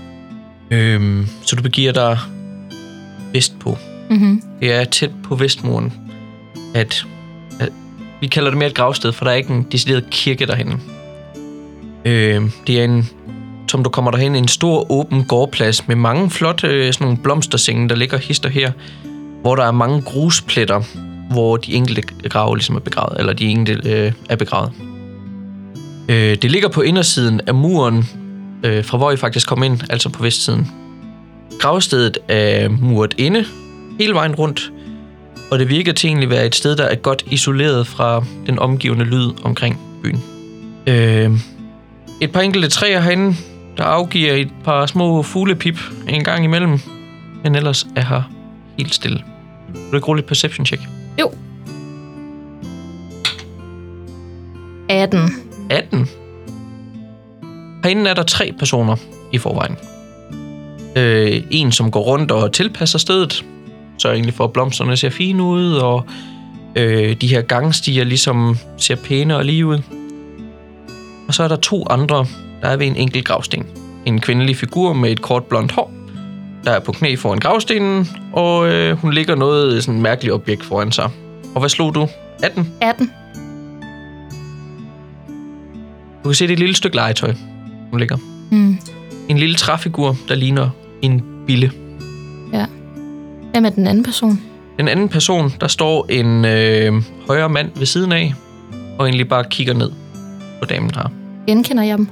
[0.70, 2.18] øhm, så du begiver dig
[3.32, 3.78] vestpå.
[4.10, 4.42] Mm-hmm.
[4.60, 5.92] Det er tæt på Vestmuren,
[6.74, 7.06] at
[8.22, 10.82] vi kalder det mere et gravsted, for der er ikke en decideret kirke derhen.
[12.04, 13.08] Øhm, det er en,
[13.68, 17.88] som du kommer derhen, en stor åben gårdplads med mange flotte øh, sådan nogle blomstersenge,
[17.88, 18.72] der ligger hister her,
[19.42, 20.82] hvor der er mange gruspletter,
[21.32, 24.72] hvor de enkelte grave ligesom er begravet, eller de enkelte øh, er begravet.
[26.08, 28.04] Øh, det ligger på indersiden af muren,
[28.64, 30.70] øh, fra hvor I faktisk kom ind, altså på vestsiden.
[31.60, 33.44] Gravstedet er muret inde,
[34.00, 34.72] hele vejen rundt,
[35.52, 38.58] og det virker til egentlig at være et sted, der er godt isoleret fra den
[38.58, 40.22] omgivende lyd omkring byen.
[40.86, 41.30] Øh,
[42.20, 43.36] et par enkelte træer herinde,
[43.76, 45.78] der afgiver et par små fuglepip
[46.08, 46.78] en gang imellem,
[47.44, 48.22] men ellers er her
[48.78, 49.22] helt stille.
[49.68, 50.82] Vil du ikke rulle et perception check?
[54.88, 55.30] 18.
[55.70, 56.08] 18.
[57.84, 58.96] Herinde er der tre personer
[59.32, 59.76] i forvejen.
[60.96, 63.44] Øh, en, som går rundt og tilpasser stedet,
[63.98, 66.04] så egentlig for at blomsterne ser fine ud, og
[66.76, 69.78] øh, de her gangstier ligesom ser pæne og lige ud.
[71.28, 72.26] Og så er der to andre,
[72.62, 73.66] der er ved en enkelt gravsten.
[74.06, 75.92] En kvindelig figur med et kort blondt hår,
[76.64, 80.92] der er på knæ foran gravstenen, og øh, hun ligger noget sådan mærkeligt objekt foran
[80.92, 81.10] sig.
[81.54, 82.08] Og hvad slog du?
[82.42, 82.72] 18?
[82.80, 83.10] 18.
[86.24, 87.34] Du kan se, det et lille stykke legetøj,
[87.90, 88.16] hun ligger.
[88.50, 88.78] Mm.
[89.28, 90.70] En lille træfigur, der ligner
[91.02, 91.72] en bille.
[93.52, 94.40] Hvem er den anden person?
[94.78, 98.34] Den anden person, der står en øh, højre mand ved siden af,
[98.98, 99.90] og egentlig bare kigger ned
[100.60, 101.12] på damen her.
[101.46, 102.08] Genkender jeg dem?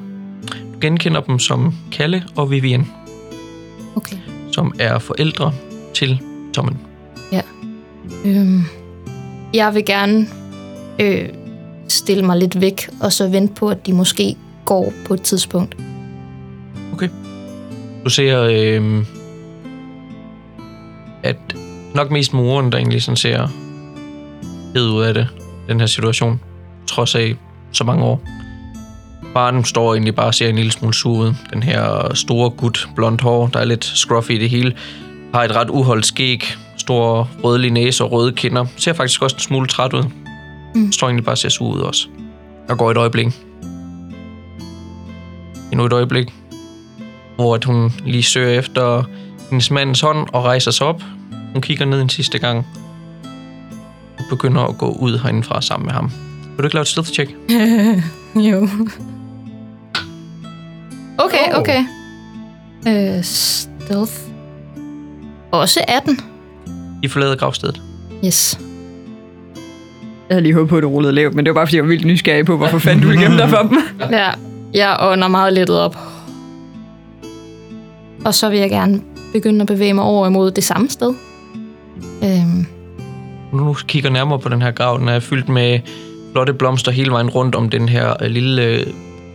[0.49, 2.86] Du genkender dem som Kalle og Vivian.
[3.97, 4.16] Okay.
[4.53, 5.53] som er forældre
[5.95, 6.20] til
[6.55, 6.78] Tommen.
[8.24, 8.64] Øhm,
[9.55, 10.26] jeg vil gerne
[11.01, 11.28] øh,
[11.88, 15.76] stille mig lidt væk, og så vente på, at de måske går på et tidspunkt.
[18.05, 19.05] Du ser, øh,
[21.22, 21.36] at
[21.94, 23.48] nok mest moren, der egentlig sådan ser
[24.74, 25.28] hed ud af det,
[25.68, 26.40] den her situation,
[26.86, 27.34] trods af
[27.72, 28.22] så mange år.
[29.34, 31.34] Barnen står egentlig bare og ser en lille smule sur ud.
[31.52, 34.76] Den her store gut, blond hår, der er lidt scruffy i det hele,
[35.34, 36.44] har et ret uholdt skæg,
[36.76, 38.66] stor rødlig næse og røde kinder.
[38.76, 40.04] Ser faktisk også en smule træt ud.
[40.74, 40.92] Mm.
[40.92, 42.08] Står egentlig bare og ser sur ud også.
[42.68, 43.26] Der går et øjeblik.
[45.72, 46.34] Endnu et øjeblik,
[47.36, 49.04] hvor at hun lige søger efter
[49.51, 51.03] hendes mandens hånd og rejser sig op.
[51.53, 52.66] Hun kigger ned en sidste gang.
[54.18, 56.11] Og begynder at gå ud herindefra sammen med ham.
[56.51, 57.30] Vil du ikke lave et stealth check?
[58.51, 58.68] jo.
[61.18, 61.59] Okay, Oh.
[61.61, 61.84] okay.
[62.88, 64.12] Øh, stealth.
[65.53, 66.20] Også 18.
[67.03, 67.82] I forlader gravstedet.
[68.24, 68.59] Yes.
[70.28, 71.84] Jeg havde lige håbet på, at du rullede lavt, men det var bare, fordi jeg
[71.84, 73.78] var vildt nysgerrig på, hvorfor fanden du ville gemme dig for dem.
[74.11, 74.30] Ja,
[74.74, 75.96] jeg ånder meget lettet op.
[78.24, 79.01] Og så vil jeg gerne
[79.32, 81.14] begynde at bevæge mig over imod det samme sted.
[82.24, 82.66] Øhm,
[83.52, 84.98] Nu kigger nærmere på den her grav.
[84.98, 85.78] Den er fyldt med
[86.32, 88.86] flotte blomster hele vejen rundt om den her øh, lille øh,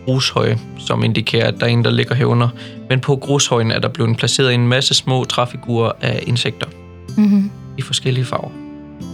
[0.04, 2.48] grushøj, som indikerer, at der er en, der ligger herunder.
[2.88, 6.66] Men på grushøjen er der blevet placeret en masse små træfigurer af insekter
[7.16, 7.50] mm-hmm.
[7.78, 8.48] i forskellige farver.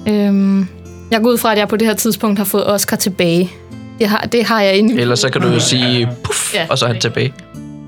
[0.09, 0.67] øhm,
[1.11, 3.51] jeg går ud fra, at jeg på det her tidspunkt har fået Oscar tilbage.
[3.99, 5.01] Det har, det har jeg inde.
[5.01, 6.67] Ellers så kan du jo sige puff, Ja.
[6.71, 7.33] og så er han tilbage.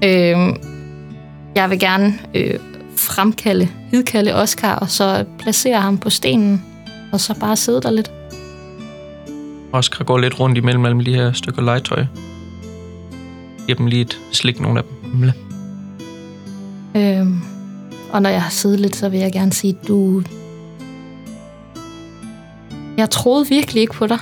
[0.05, 0.57] Øhm,
[1.57, 2.55] jeg vil gerne øh,
[2.97, 6.65] fremkalde, hidkalde Oscar, og så placere ham på stenen,
[7.13, 8.11] og så bare sidde der lidt.
[9.73, 12.05] Oscar går lidt rundt imellem alle de her stykker legetøj.
[13.67, 15.11] Giver dem lige et slik, nogle af dem.
[15.15, 15.35] Mle.
[16.97, 17.41] Øhm,
[18.13, 20.23] og når jeg har siddet lidt, så vil jeg gerne sige, du...
[22.97, 24.19] Jeg troede virkelig ikke på dig.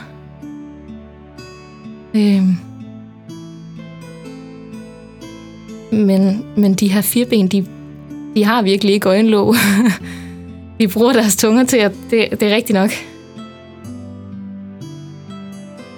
[2.14, 2.56] Øhm,
[5.92, 7.66] men, men de her fireben, de,
[8.34, 9.54] de har virkelig ikke øjenlåg.
[10.80, 11.92] de bruger deres tunger til at...
[12.10, 12.90] Det, det er rigtigt nok.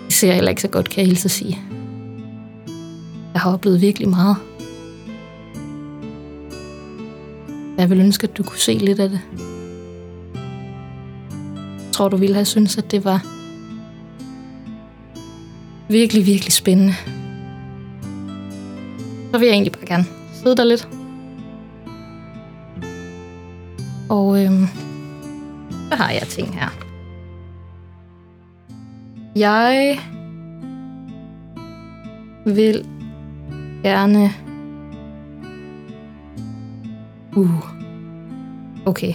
[0.07, 1.59] Det ser heller ikke så godt, kan jeg hilse at sige.
[3.32, 4.37] Jeg har oplevet virkelig meget.
[7.78, 9.20] Jeg vil ønske, at du kunne se lidt af det.
[11.85, 13.26] Jeg tror, du ville have syntes, at det var
[15.89, 16.95] virkelig, virkelig spændende.
[19.32, 20.05] Så vil jeg egentlig bare gerne
[20.43, 20.89] sidde der lidt.
[24.09, 24.66] Og øhm,
[25.70, 26.68] så har jeg ting her.
[29.36, 29.98] Jeg
[32.46, 32.86] vil
[33.82, 34.30] gerne
[37.36, 37.64] Uh.
[38.86, 39.14] Okay.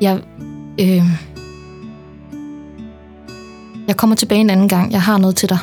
[0.00, 0.20] Jeg,
[0.80, 1.02] øh,
[3.88, 4.92] jeg kommer tilbage en anden gang.
[4.92, 5.58] Jeg har noget til dig.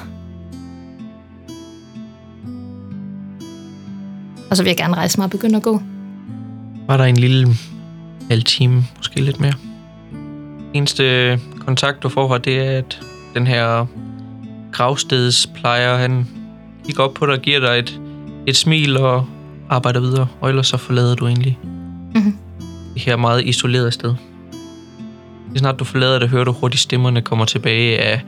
[4.49, 5.81] Og så vil jeg gerne rejse mig og begynde at gå.
[6.87, 7.47] Var der en lille
[8.29, 9.53] halv time, måske lidt mere.
[10.73, 13.01] Eneste kontakt, du får her, det er, at
[13.33, 13.85] den her
[14.71, 16.27] gravstedsplejer, han
[16.85, 18.01] kigger op på dig og giver dig et,
[18.47, 19.25] et smil og
[19.69, 20.27] arbejder videre.
[20.41, 21.59] Og ellers så forlader du egentlig
[22.15, 22.37] Mhm.
[22.93, 24.15] det her meget isolerede sted.
[25.49, 28.21] Lige snart du forlader det, hører du hurtigt stemmerne kommer tilbage af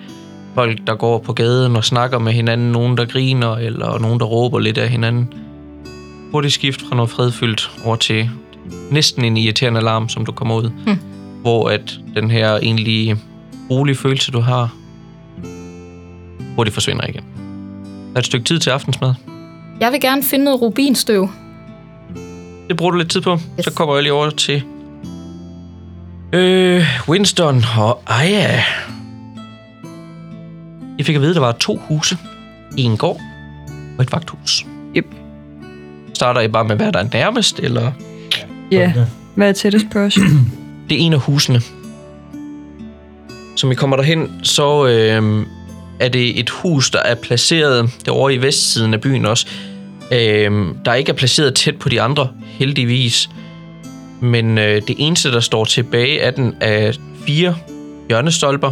[0.55, 2.71] folk, der går på gaden og snakker med hinanden.
[2.71, 5.33] Nogen, der griner, eller nogen, der råber lidt af hinanden.
[6.31, 8.29] Hurtigt skift fra noget fredfyldt over til
[8.91, 10.69] næsten en irriterende alarm, som du kommer ud.
[10.85, 10.99] Hmm.
[11.41, 13.15] Hvor at den her egentlig
[13.69, 14.73] rolige følelse, du har,
[16.55, 17.23] hurtigt forsvinder igen.
[18.09, 19.13] Der er et stykke tid til aftensmad.
[19.79, 21.29] Jeg vil gerne finde noget rubinstøv.
[22.67, 23.33] Det bruger du lidt tid på.
[23.33, 23.65] Yes.
[23.65, 24.63] Så kommer jeg lige over til
[26.33, 28.63] øh, Winston og Aya.
[30.97, 32.17] I fik at vide, at der var to huse.
[32.77, 33.21] En gård
[33.97, 34.65] og et vagthus.
[34.97, 35.05] Yep.
[36.13, 37.91] Starter I bare med, hvad der er nærmest, eller
[38.71, 38.93] Ja,
[39.35, 40.13] hvad er tættest på os?
[40.89, 41.61] det er en af husene.
[43.55, 45.45] Som I kommer derhen, så øh,
[45.99, 49.47] er det et hus, der er placeret derovre i vestsiden af byen også.
[50.11, 50.51] Øh,
[50.85, 53.29] der ikke er placeret tæt på de andre, heldigvis.
[54.19, 56.91] Men øh, det eneste, der står tilbage af den, er
[57.27, 57.55] fire
[58.09, 58.71] hjørnestolper.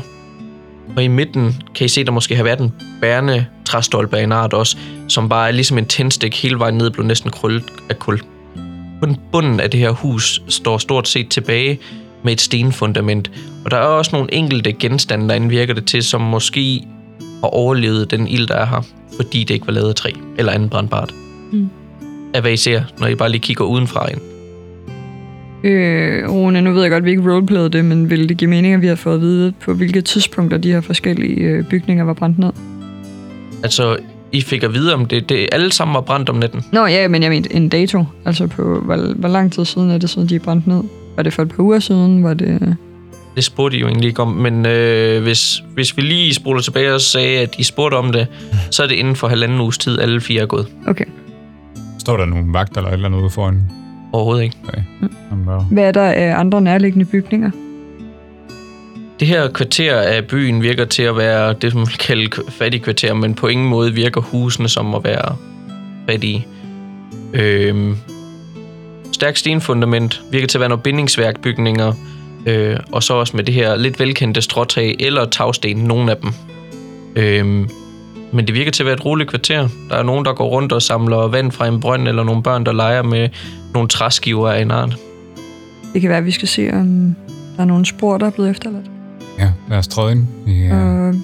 [0.95, 4.32] Og i midten kan I se, der måske har været en bærende træstolpe af en
[4.32, 4.78] art også,
[5.08, 8.18] som bare er ligesom en tændstik hele vejen ned, blev næsten krøllet af kul.
[8.18, 8.28] Den
[9.32, 11.80] bunden af det her hus står stort set tilbage
[12.24, 13.32] med et stenfundament.
[13.66, 16.88] Og der er også nogle enkelte genstande, der indvirker det til, som måske
[17.39, 18.86] har overlevet den ild, der er her,
[19.16, 21.14] fordi det ikke var lavet af træ eller andet brandbart.
[21.52, 21.70] Mm.
[22.34, 24.22] Af hvad I ser, når I bare lige kigger udenfra ind.
[25.64, 28.50] Øh, Rune, nu ved jeg godt, at vi ikke roleplayede det, men ville det give
[28.50, 32.04] mening, at vi har fået at vide, på hvilke tidspunkter de her forskellige øh, bygninger
[32.04, 32.52] var brændt ned?
[33.64, 33.97] Altså,
[34.32, 35.30] I fik at vide om det.
[35.30, 36.65] det alle sammen var brændt om natten.
[36.71, 38.05] Nå ja, men jeg mente en dato.
[38.25, 40.84] Altså på, hvor, hvor lang tid siden er det siden, de er brændt ned?
[41.15, 42.23] Var det for et par uger siden?
[42.23, 42.75] Var det...
[43.36, 46.93] Det spurgte I jo egentlig ikke om, men øh, hvis, hvis vi lige spoler tilbage
[46.93, 48.27] og sagde, at I spurgte om det,
[48.71, 50.67] så er det inden for halvanden uges tid, alle fire er gået.
[50.88, 51.05] Okay.
[51.99, 53.61] Står der nogle vagter eller et eller andet ude foran?
[54.13, 54.55] Overhovedet ikke.
[54.67, 54.82] Okay.
[55.32, 57.51] Jamen, bare- Hvad er der af andre nærliggende bygninger?
[59.20, 62.84] Det her kvarter af byen virker til at være det, som man kalder fattig fattige
[62.84, 65.36] kvarter, men på ingen måde virker husene som at være
[66.09, 66.47] fattige.
[67.34, 67.97] Øhm,
[69.11, 71.93] stærk stenfundament virker til at være nogle bindingsværkbygninger,
[72.45, 76.32] øh, og så også med det her lidt velkendte stråtag eller tagsten, nogle af dem.
[77.15, 77.70] Øhm,
[78.32, 79.67] men det virker til at være et roligt kvarter.
[79.89, 82.65] Der er nogen, der går rundt og samler vand fra en brønd, eller nogle børn,
[82.65, 83.30] der leger med
[83.74, 84.97] nogle træskiver af en art.
[85.93, 87.15] Det kan være, at vi skal se, om
[87.55, 88.99] der er nogle spor, der er blevet efterladt.
[89.40, 90.28] Ja, lad os træde ind.
[90.48, 90.76] Ja.
[90.78, 91.16] Og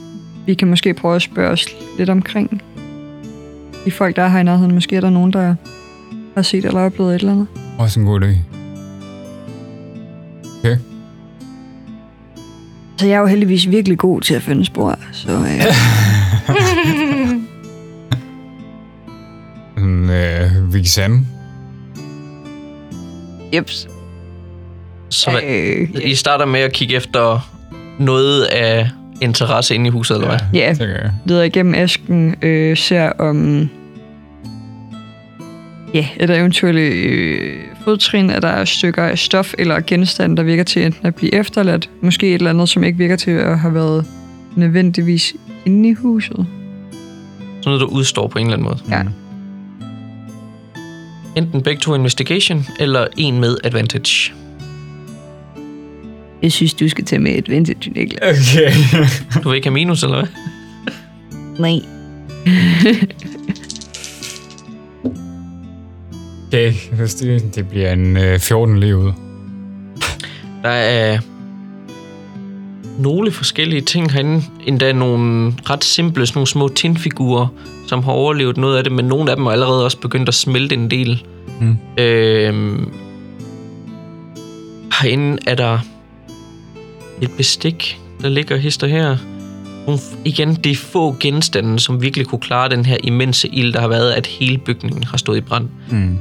[0.46, 1.66] vi kan måske prøve at spørge os
[1.98, 2.62] lidt omkring
[3.86, 4.74] de folk, der er her i nærheden.
[4.74, 5.56] Måske er der nogen, der
[6.36, 7.48] har set eller oplevet et eller andet.
[7.78, 8.36] Også en god idé.
[10.60, 10.78] Okay.
[12.98, 15.62] Så jeg er jo heldigvis virkelig god til at finde spor, så øh,
[19.78, 21.26] Sådan, øh, Vigsand.
[23.54, 23.88] jeps.
[25.10, 27.50] Så Øh, I starter med at kigge efter
[28.00, 28.90] noget af
[29.22, 30.40] interesse inde i huset, eller hvad?
[30.54, 31.12] Ja, jeg.
[31.26, 33.70] leder igennem æsken, øh, ser om...
[35.94, 40.64] Ja, er der eventuelle øh, fodtrin, er der stykker af stof eller genstand, der virker
[40.64, 43.74] til enten at blive efterladt, måske et eller andet, som ikke virker til at have
[43.74, 44.06] været
[44.56, 45.34] nødvendigvis
[45.66, 46.36] inde i huset.
[46.36, 46.48] Sådan
[47.66, 48.80] noget, der udstår på en eller anden måde.
[48.90, 49.02] Ja.
[51.36, 54.34] Enten begge to investigation, eller en med advantage.
[56.46, 58.56] Jeg synes, du skal tage med et vintage, Niklas.
[58.56, 58.72] Okay.
[59.44, 60.28] Du vil ikke have minus, eller hvad?
[61.60, 61.80] Nej.
[66.48, 69.12] okay, hvis det, det bliver en øh, 14 lige ud.
[70.64, 71.20] Der er
[73.00, 74.44] nogle forskellige ting herinde.
[74.66, 77.48] Endda nogle ret simple, sådan nogle små tinfigurer,
[77.88, 80.36] som har overlevet noget af det, men nogle af dem er allerede også begyndt at
[80.36, 81.24] smelte en del.
[81.62, 81.78] Mm.
[81.98, 82.94] Øhm,
[85.02, 85.80] herinde er der
[87.22, 89.18] et bestik, der ligger hister her.
[89.86, 93.82] Nogle, igen, det er få genstande, som virkelig kunne klare den her immense ild, der
[93.82, 95.70] har været, at hele bygningen har stået i brand.
[95.90, 96.20] Mm.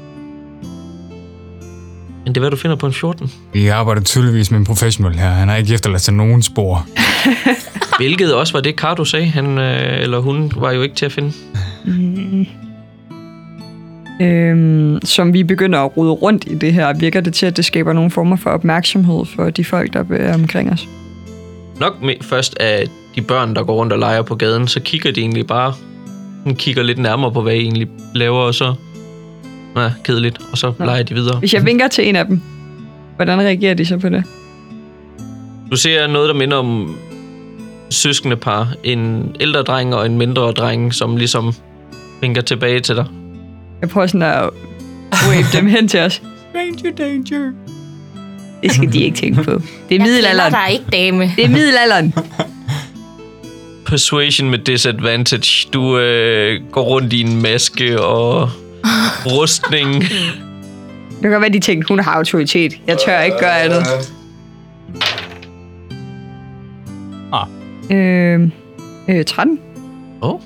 [2.25, 3.33] Men det er, hvad du finder på en 14.
[3.53, 5.31] Vi arbejder tydeligvis med en professionel her.
[5.31, 6.87] Han har ikke efterladt sig nogen spor.
[7.99, 9.27] Hvilket også var det, Cardo sagde.
[9.27, 11.33] Han, øh, eller hun var jo ikke til at finde.
[14.21, 17.65] Øhm, som vi begynder at rode rundt i det her, virker det til, at det
[17.65, 20.89] skaber nogle former for opmærksomhed for de folk, der er omkring os.
[21.81, 22.87] Nok med, først af
[23.17, 25.75] de børn, der går rundt og leger på gaden, så kigger de egentlig bare
[26.53, 28.75] kigger lidt nærmere på, hvad I egentlig laver, og så...
[29.77, 31.39] Ja, kedeligt, og så leger de videre.
[31.39, 32.41] Hvis jeg vinker til en af dem,
[33.17, 34.25] hvordan reagerer de så på det?
[35.71, 36.97] Du ser noget, der minder om
[37.91, 38.75] søskende par.
[38.85, 41.53] En ældre dreng og en mindre dreng, som ligesom
[42.21, 43.07] vinker tilbage til dig.
[43.85, 44.51] Jeg prøver sådan at
[45.29, 46.23] wave dem hen til os.
[46.55, 47.53] Danger, danger.
[48.63, 49.63] Det skal de ikke tænke på.
[49.89, 50.53] Det er middelalderen.
[50.53, 51.33] der ikke, dame.
[51.37, 52.15] Det er middelalderen.
[53.87, 55.69] Persuasion med disadvantage.
[55.73, 58.51] Du øh, går rundt i en maske og
[59.27, 59.95] rustning.
[60.03, 60.11] Det
[61.23, 62.81] kan godt være, de tænkte, hun har autoritet.
[62.87, 63.83] Jeg tør ikke gøre andet.
[67.33, 67.47] Ah.
[67.91, 68.49] Øh,
[69.09, 69.59] øh, 13.
[70.21, 70.41] Oh.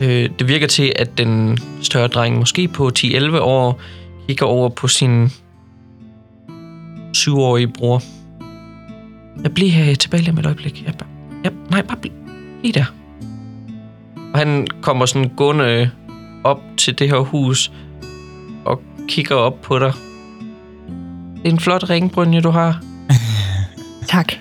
[0.00, 3.80] Øh, det virker til, at den større dreng, måske på 10-11 år,
[4.28, 5.30] kigger over på sin
[7.12, 8.02] syvårige bror.
[9.42, 10.82] Jeg bliver her tilbage lige om et øjeblik.
[10.86, 11.08] Jeg, bare-
[11.44, 12.12] jeg, nej, bare bliv
[12.62, 12.84] lige der.
[14.32, 15.90] Og han kommer sådan gående
[16.44, 17.72] op til det her hus
[18.64, 19.92] og kigger op på dig.
[21.36, 22.80] Det er en flot ringbrynje, du har.
[24.08, 24.32] Tak.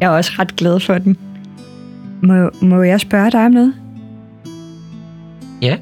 [0.00, 1.16] Jeg er også ret glad for den.
[2.22, 3.74] Må, må jeg spørge dig om noget?
[5.62, 5.76] Ja,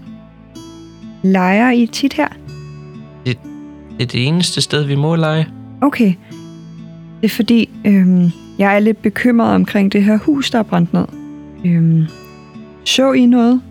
[1.25, 2.29] Leger I tit her?
[3.99, 5.49] det er det eneste sted, vi må lege.
[5.81, 6.15] Okay.
[7.21, 10.93] Det er fordi, øhm, jeg er lidt bekymret omkring det her hus, der er brændt
[10.93, 11.05] ned.
[11.65, 12.07] Øhm,
[12.85, 13.63] så I noget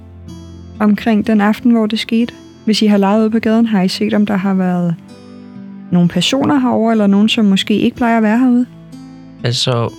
[0.79, 2.33] omkring den aften, hvor det skete?
[2.65, 4.95] Hvis I har leget ude på gaden, har I set, om der har været
[5.91, 8.65] nogle personer herover eller nogen, som måske ikke plejer at være herude?
[9.43, 9.93] Altså,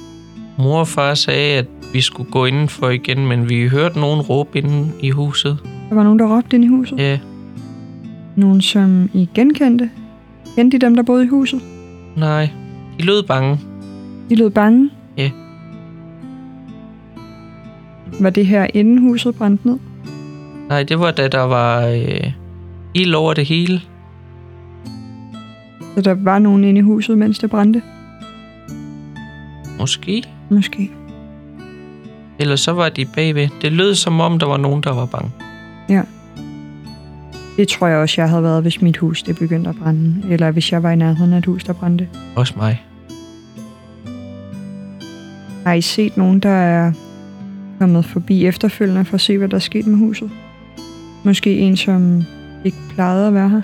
[0.58, 4.58] mor og far sagde, at vi skulle gå indenfor igen, men vi hørte nogen råbe
[4.58, 5.58] inde i huset.
[5.94, 6.98] Der var nogen, der råbte ind i huset.
[6.98, 7.18] Ja,
[8.36, 9.90] Nogen, som I genkendte?
[10.56, 11.60] Kendte de dem, der boede i huset?
[12.16, 12.50] Nej,
[12.98, 13.58] de lød bange.
[14.30, 14.90] De lød bange?
[15.16, 15.30] Ja.
[18.20, 19.78] Var det her inden huset brændte ned?
[20.68, 22.32] Nej, det var da der var øh,
[22.94, 23.80] ild over det hele.
[25.94, 27.82] Så der var nogen inde i huset, mens det brændte?
[29.80, 30.24] Måske.
[30.50, 30.90] Måske.
[32.38, 33.48] Eller så var de bagved.
[33.62, 35.30] Det lød som om, der var nogen, der var bange.
[35.88, 36.02] Ja.
[37.56, 40.32] Det tror jeg også, jeg havde været, hvis mit hus det begyndte at brænde.
[40.32, 42.08] Eller hvis jeg var i nærheden af et hus, der brændte.
[42.36, 42.84] Også mig.
[45.66, 46.92] Har I set nogen, der er
[47.78, 50.30] kommet forbi efterfølgende for at se, hvad der er sket med huset?
[51.24, 52.22] Måske en, som
[52.64, 53.60] ikke plejede at være her?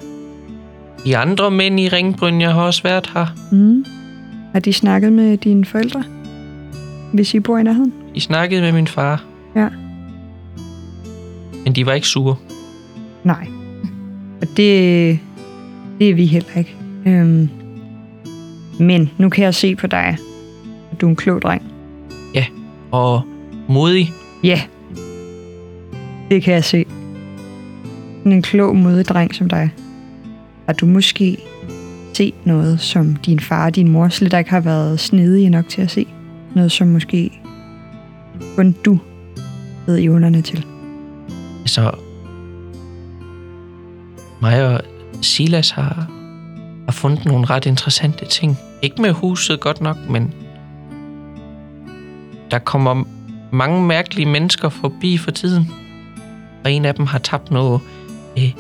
[1.05, 3.27] De andre mænd i Ringbrynja har også været her.
[3.53, 3.85] Mm.
[4.53, 6.05] Har de snakket med dine forældre?
[7.13, 7.93] Hvis I bor i nærheden?
[8.15, 9.25] De snakkede med min far.
[9.57, 9.69] Ja.
[11.65, 12.37] Men de var ikke sure.
[13.25, 13.47] Nej.
[14.43, 15.19] Og det,
[15.99, 16.77] det er vi heller ikke.
[17.07, 17.49] Øhm.
[18.79, 20.19] Men nu kan jeg se på dig,
[20.93, 21.63] at du er en klog dreng.
[22.91, 23.23] Og
[23.69, 24.13] modig.
[24.45, 24.61] Ja.
[26.31, 26.85] Det kan jeg se.
[28.19, 29.71] Sådan en klog, modig dreng som dig.
[30.67, 31.39] Har du måske
[32.15, 35.83] set noget, som din far og din mor slet ikke har været snedige nok til
[35.83, 36.07] at se?
[36.55, 37.41] Noget, som måske
[38.57, 38.99] kun du
[39.87, 40.65] ved evnerne til.
[41.71, 41.91] Altså,
[44.41, 44.81] mig og
[45.23, 46.07] Silas har,
[46.85, 48.59] har fundet nogle ret interessante ting.
[48.83, 50.35] Ikke med huset godt nok, men
[52.51, 53.05] der kommer
[53.53, 55.71] mange mærkelige mennesker forbi for tiden.
[56.65, 57.81] Og en af dem har tabt noget...
[58.39, 58.55] Øh,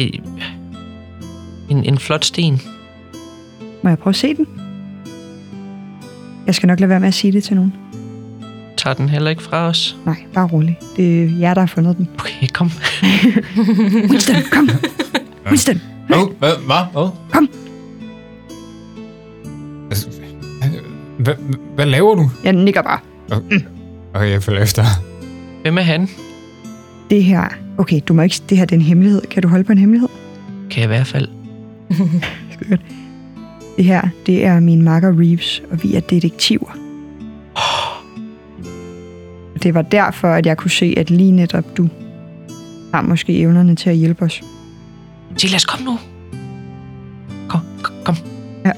[0.00, 0.10] øh,
[1.68, 2.60] en, en flot sten.
[3.82, 4.46] Må jeg prøve at se den?
[6.46, 7.85] Jeg skal nok lade være med at sige det til nogen.
[8.86, 9.96] Tager den heller ikke fra os.
[10.04, 10.78] Nej, bare rolig.
[10.96, 12.08] Det er jer, der har fundet den.
[12.18, 12.70] Okay, kom.
[14.10, 14.70] Winston, kom!
[15.46, 15.80] Winston!
[16.08, 16.38] Hvad?
[16.38, 16.50] Hvad?
[16.66, 16.92] Hvad?
[16.92, 17.08] Hvad?
[17.32, 17.48] Kom.
[19.90, 20.08] Altså,
[21.18, 21.34] Hvad,
[21.74, 22.30] hvad laver du?
[22.44, 22.98] Jeg nikker bare.
[24.14, 24.84] Okay, jeg følger efter.
[25.62, 26.08] Hvem er han?
[27.10, 27.48] Det her...
[27.78, 28.42] Okay, du må ikke...
[28.48, 29.22] Det her det er en hemmelighed.
[29.30, 30.08] Kan du holde på en hemmelighed?
[30.70, 31.28] Kan jeg i hvert fald.
[32.52, 32.80] Skørt.
[33.76, 36.85] Det her, det er min makker Reeves, og vi er detektiver.
[39.62, 41.88] Det var derfor, at jeg kunne se, at lige netop du
[42.94, 44.40] har måske evnerne til at hjælpe os.
[45.36, 45.98] Silas, kom nu.
[47.48, 48.16] Kom, kom, kom.
[48.64, 48.72] Ja.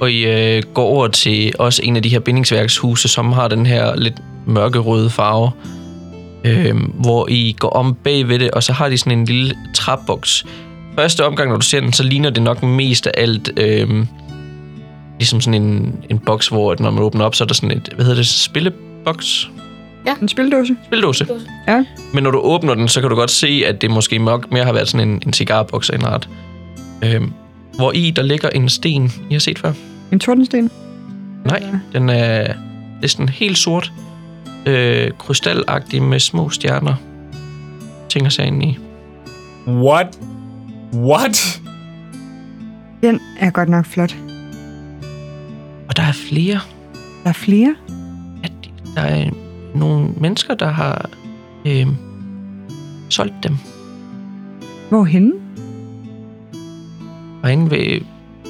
[0.00, 3.66] Og I øh, går over til også en af de her bindingsværkshuse, som har den
[3.66, 5.50] her lidt mørkerøde farve.
[6.44, 9.54] Øh, hvor I går om bag ved det, og så har de sådan en lille
[9.74, 10.46] trapboks.
[10.98, 13.50] Første omgang, når du ser den, så ligner det nok mest af alt...
[13.56, 14.06] Øh,
[15.18, 17.76] ligesom sådan en, en boks, hvor at når man åbner op, så er der sådan
[17.76, 19.50] et, hvad hedder det, spilleboks?
[20.22, 20.76] En spildåse?
[20.84, 21.26] Spildåse.
[21.68, 21.84] Ja.
[22.14, 24.64] Men når du åbner den, så kan du godt se, at det måske nok mere
[24.64, 26.28] har været sådan en, en cigarboks af en art.
[27.04, 27.32] Øhm,
[27.76, 29.72] hvor i der ligger en sten, I har set før.
[30.12, 30.70] En tordensten?
[31.44, 32.54] Nej, den er
[33.02, 33.92] næsten helt sort.
[34.66, 36.94] Øh, krystalagtig med små stjerner.
[38.08, 38.78] Tænker sig ind i.
[39.66, 40.18] What?
[40.94, 41.60] What?
[43.02, 44.16] Den er godt nok flot.
[45.88, 46.60] Og der er flere.
[47.24, 47.74] Der er flere.
[48.42, 48.52] At
[48.94, 49.30] der er
[49.74, 51.10] nogle mennesker, der har
[51.66, 51.86] øh,
[53.08, 53.56] solgt dem.
[54.88, 55.32] Hvorhenne?
[57.42, 58.00] Og inde ved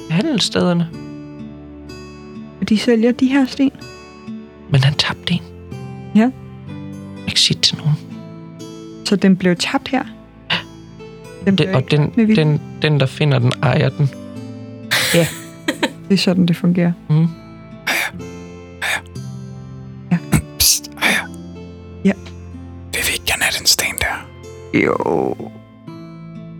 [0.09, 0.89] handelsstederne.
[2.61, 3.71] Og de sælger de her sten?
[4.69, 5.41] Men han tabte en.
[6.15, 6.29] Ja.
[7.27, 7.93] Ikke sige det til nogen.
[9.05, 10.03] Så den blev tabt her?
[11.45, 12.35] Den blev Den, og ikke den, vilje?
[12.35, 14.09] den, den, der finder den, ejer den.
[16.09, 16.91] Det er sådan, det fungerer.
[17.09, 17.27] Mm.
[22.05, 22.11] Ja.
[22.93, 24.27] Vil vi ikke gerne have den sten der?
[24.73, 25.35] Jo.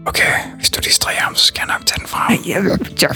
[0.05, 2.37] Okay, hvis du distraherer ham, så skal jeg nok tage den fra ham.
[2.45, 2.63] Jeg,
[3.01, 3.09] jeg, Jeg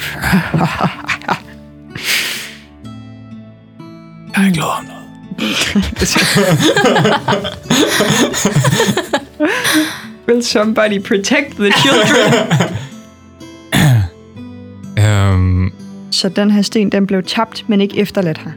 [4.43, 4.99] har ikke lovet ham noget.
[10.27, 12.33] Will somebody protect the children?
[15.05, 15.71] Øhm,
[16.11, 18.51] så den her sten, den blev tabt, men ikke efterladt her.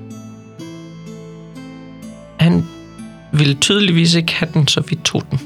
[2.41, 2.65] Han
[3.33, 5.41] ville tydeligvis ikke have den, så vi tog den.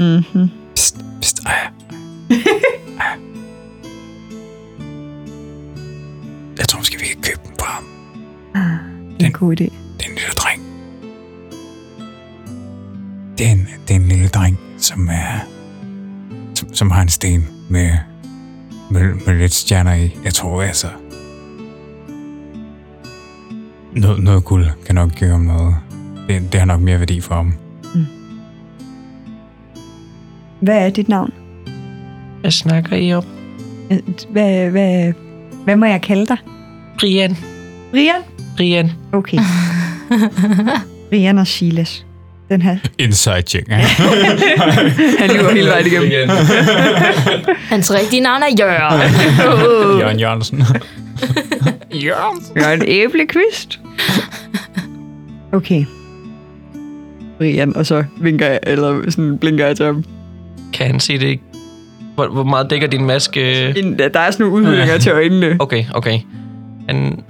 [0.00, 0.48] Mm-hmm.
[0.74, 1.68] psst, psst, Aya.
[3.00, 3.16] Aya.
[6.58, 7.84] Jeg tror måske, vi kan købe den på ham.
[9.18, 9.64] Det er en god idé.
[9.64, 10.62] Det er en lille dreng.
[13.38, 15.38] Det er en, det er en lille dreng, som er...
[16.54, 17.90] Som, som har en sten med,
[18.90, 20.16] med, med lidt stjerner i.
[20.24, 20.86] Jeg tror altså...
[23.92, 25.76] Noget, noget guld kan nok give ham noget.
[26.28, 27.54] Det, det har nok mere værdi for ham.
[30.60, 31.32] Hvad er dit navn?
[32.40, 33.24] Hvad snakker I om?
[34.28, 35.12] Hvad, hvad,
[35.64, 36.36] hvad må jeg kalde dig?
[36.98, 37.36] Brian.
[37.90, 38.22] Brian?
[38.56, 38.92] Brian.
[39.12, 39.38] Okay.
[41.10, 42.06] Brian og Silas.
[42.48, 42.76] Den her.
[42.98, 43.68] Inside check.
[45.20, 46.36] Han lyver hele vejen igennem.
[47.72, 49.00] Hans rigtige navn er Jørgen.
[50.00, 50.62] Jørgen Jørgensen.
[52.56, 53.80] Jeg er en æblekvist.
[55.52, 55.84] Okay.
[57.38, 60.04] Brian, og så vinker jeg, eller sådan blinker jeg til ham.
[60.72, 61.40] Kan han se det?
[62.14, 63.68] Hvor, hvor meget dækker din maske?
[63.78, 65.56] En- Der er sådan nogle udhændinger til øjnene.
[65.58, 66.18] Okay, okay.
[66.88, 67.20] Han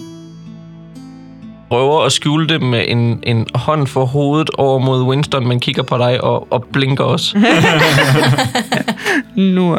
[1.71, 5.83] prøver at skjule det med en, en hånd for hovedet over mod Winston, men kigger
[5.83, 7.39] på dig og, og blinker også.
[9.37, 9.77] Nu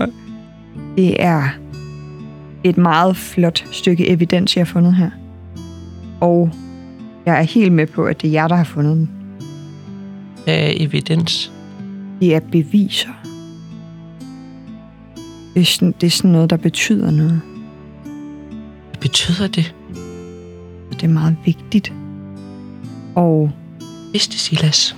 [0.97, 1.43] det er
[2.63, 5.09] et meget flot stykke evidens, jeg har fundet her.
[6.21, 6.49] Og
[7.25, 9.09] jeg er helt med på, at det er jer, der har fundet den.
[10.47, 11.51] Af evidens.
[12.19, 13.09] Det er beviser.
[15.53, 17.41] Det er, sådan, det er sådan noget, der betyder noget.
[18.89, 19.75] Hvad betyder det?
[20.91, 21.93] Det er meget vigtigt.
[23.15, 23.51] Og
[24.11, 24.95] Vidste det, Silas.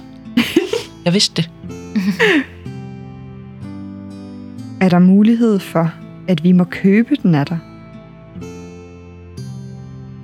[1.06, 1.52] Jeg vidste det.
[4.82, 5.91] er der mulighed for,
[6.28, 7.58] at vi må købe den af dig?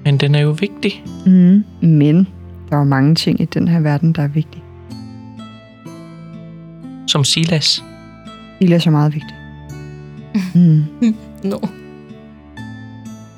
[0.06, 1.04] Men den er jo vigtig.
[1.26, 1.64] Mm.
[1.82, 2.28] Men
[2.70, 4.65] der er jo mange ting i den her verden, der er vigtige.
[7.16, 7.84] Som Silas.
[8.62, 9.36] Silas er meget vigtig.
[10.54, 10.86] Mm.
[11.50, 11.58] no.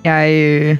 [0.04, 0.78] Jeg øh,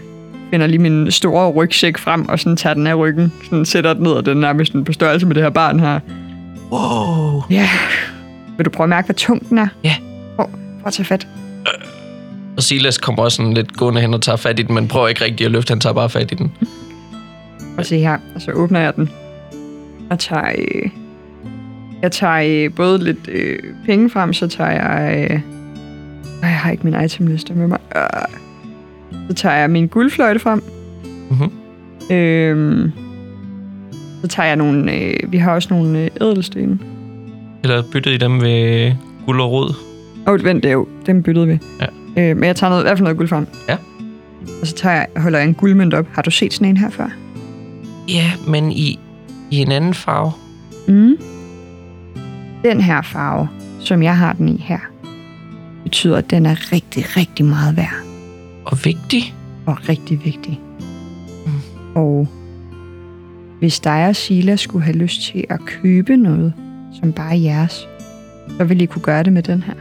[0.52, 3.34] finder lige min store rygsæk frem, og sådan tager den af ryggen.
[3.44, 5.80] Sådan sætter den ned, og den er nærmest sådan på størrelse med det her barn
[5.80, 6.00] her.
[6.72, 7.44] Wow.
[7.50, 7.70] Ja.
[8.58, 9.68] Vil du prøve at mærke, hvor tung den er?
[9.84, 9.96] Ja.
[10.36, 11.28] Prøv, prøv at tage fat.
[12.58, 15.08] Og Silas kommer også sådan lidt gående hen og tager fat i den, men prøver
[15.08, 16.52] ikke rigtig at løfte, han tager bare fat i den.
[17.78, 18.18] Og se her.
[18.36, 19.10] Og så åbner jeg den.
[20.10, 20.52] Og tager...
[20.58, 20.90] Øh,
[22.02, 25.28] jeg tager øh, både lidt øh, penge frem, så tager jeg...
[25.32, 25.40] Øh,
[26.42, 27.80] jeg har ikke min itemliste med mig.
[27.96, 28.38] Øh,
[29.30, 30.64] så tager jeg min guldfløjte frem.
[31.30, 31.52] Mhm.
[32.16, 32.92] Øhm,
[34.22, 34.94] så tager jeg nogle...
[34.94, 36.80] Øh, vi har også nogle øh, ædelstene.
[37.64, 38.92] Eller byttede I dem ved
[39.26, 39.74] guld og rod?
[40.28, 41.60] Åh, oh, vent, det er jo, dem byttede vi.
[41.82, 41.86] Ja.
[42.22, 43.48] Øh, men jeg tager noget, i hvert fald noget guld frem.
[43.70, 43.78] Ja.
[44.62, 46.08] Og så tager jeg, holder jeg en guldmønt op.
[46.12, 47.10] Har du set sådan en her før?
[48.10, 49.00] Ja, men i,
[49.52, 50.32] i en anden farve.
[50.88, 51.18] Mm.
[52.68, 53.50] Den her farve,
[53.80, 54.80] som jeg har den i her,
[55.84, 57.96] betyder, at den er rigtig, rigtig meget værd.
[58.66, 59.36] Og vigtig.
[59.66, 60.60] Og rigtig vigtig.
[61.46, 61.52] Mm.
[61.96, 62.28] Og
[63.60, 66.54] hvis dig og Silas skulle have lyst til at købe noget,
[67.02, 67.88] som bare er jeres,
[68.58, 69.74] så vil I kunne gøre det med den her.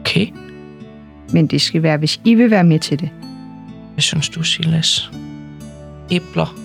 [0.00, 0.26] Okay.
[1.32, 3.10] Men det skal være, hvis I vil være med til det.
[3.92, 5.10] Hvad synes du, Silas?
[6.10, 6.56] Æbler.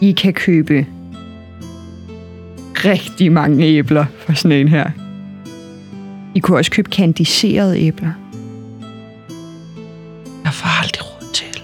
[0.00, 0.86] I kan købe
[2.84, 4.90] rigtig mange æbler for sådan en her.
[6.34, 8.12] I kunne også købe kandiserede æbler.
[10.44, 11.62] Jeg får aldrig råd til.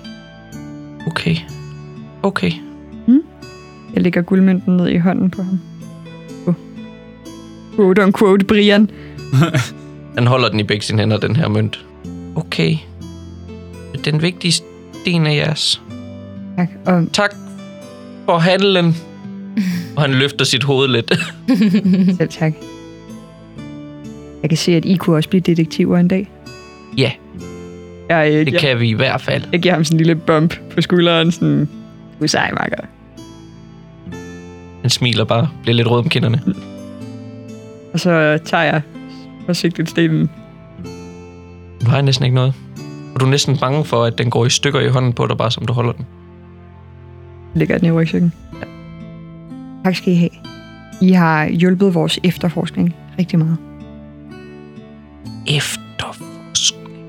[1.06, 1.36] Okay.
[2.22, 2.52] Okay.
[3.94, 5.60] Jeg lægger guldmønten ned i hånden på ham.
[6.46, 6.54] Oh.
[7.76, 8.90] Quote on quote, Brian.
[10.16, 11.84] Han holder den i begge sine hænder, den her mønt.
[12.36, 12.76] Okay.
[14.04, 15.82] Den vigtigste sten er jeres.
[16.56, 16.68] Tak.
[16.86, 17.34] Og Tak
[18.24, 18.96] for handlen.
[19.96, 21.12] Og han løfter sit hoved lidt.
[22.18, 22.52] selv tak.
[24.42, 26.30] Jeg kan se, at I kunne også blive detektiver en dag.
[26.98, 27.10] Ja.
[28.08, 29.42] Jeg, øh, Det jeg, kan vi i hvert fald.
[29.52, 31.32] jeg giver ham sådan en lille bump på skulderen.
[31.32, 31.68] Sådan,
[32.18, 32.76] du er sej, makker.
[34.80, 36.42] Han smiler bare, bliver lidt rød om kinderne.
[37.92, 38.82] Og så tager jeg
[39.46, 40.30] forsigtigt stenen.
[41.84, 42.54] Du har næsten ikke noget.
[43.14, 45.36] Og du er næsten bange for, at den går i stykker i hånden på dig,
[45.36, 46.06] bare som du holder den.
[47.54, 48.32] Lægger den i rygsækken.
[49.84, 50.30] Tak skal I have.
[51.00, 53.56] I har hjulpet vores efterforskning rigtig meget.
[55.46, 57.04] Efterforskning.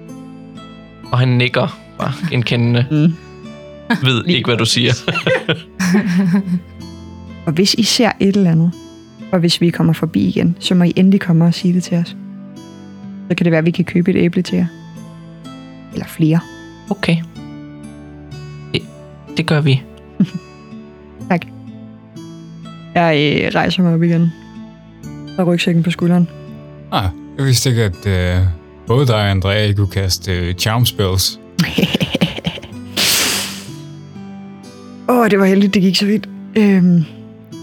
[1.12, 2.86] Og han nikker bare genkendende.
[2.92, 3.14] Mm.
[4.04, 4.94] Ved ikke, hvad du siger.
[7.46, 8.72] Og hvis I ser et eller andet,
[9.32, 11.98] og hvis vi kommer forbi igen, så må I endelig komme og sige det til
[11.98, 12.16] os.
[13.30, 14.66] Så kan det være, at vi kan købe et æble til jer.
[15.94, 16.40] Eller flere.
[16.90, 17.18] Okay.
[18.74, 18.82] Det,
[19.38, 19.82] det gør vi.
[23.00, 24.34] Jeg øh, rejser mig op igen.
[25.38, 26.28] Og rygsækken på skulderen.
[26.92, 27.06] Ah,
[27.38, 28.38] jeg vidste ikke, at øh,
[28.88, 31.40] både dig og Andrea I kunne kaste øh, charm spells.
[35.10, 36.30] Åh, oh, det var heldigt, det gik så vidt.
[36.58, 37.04] Øhm,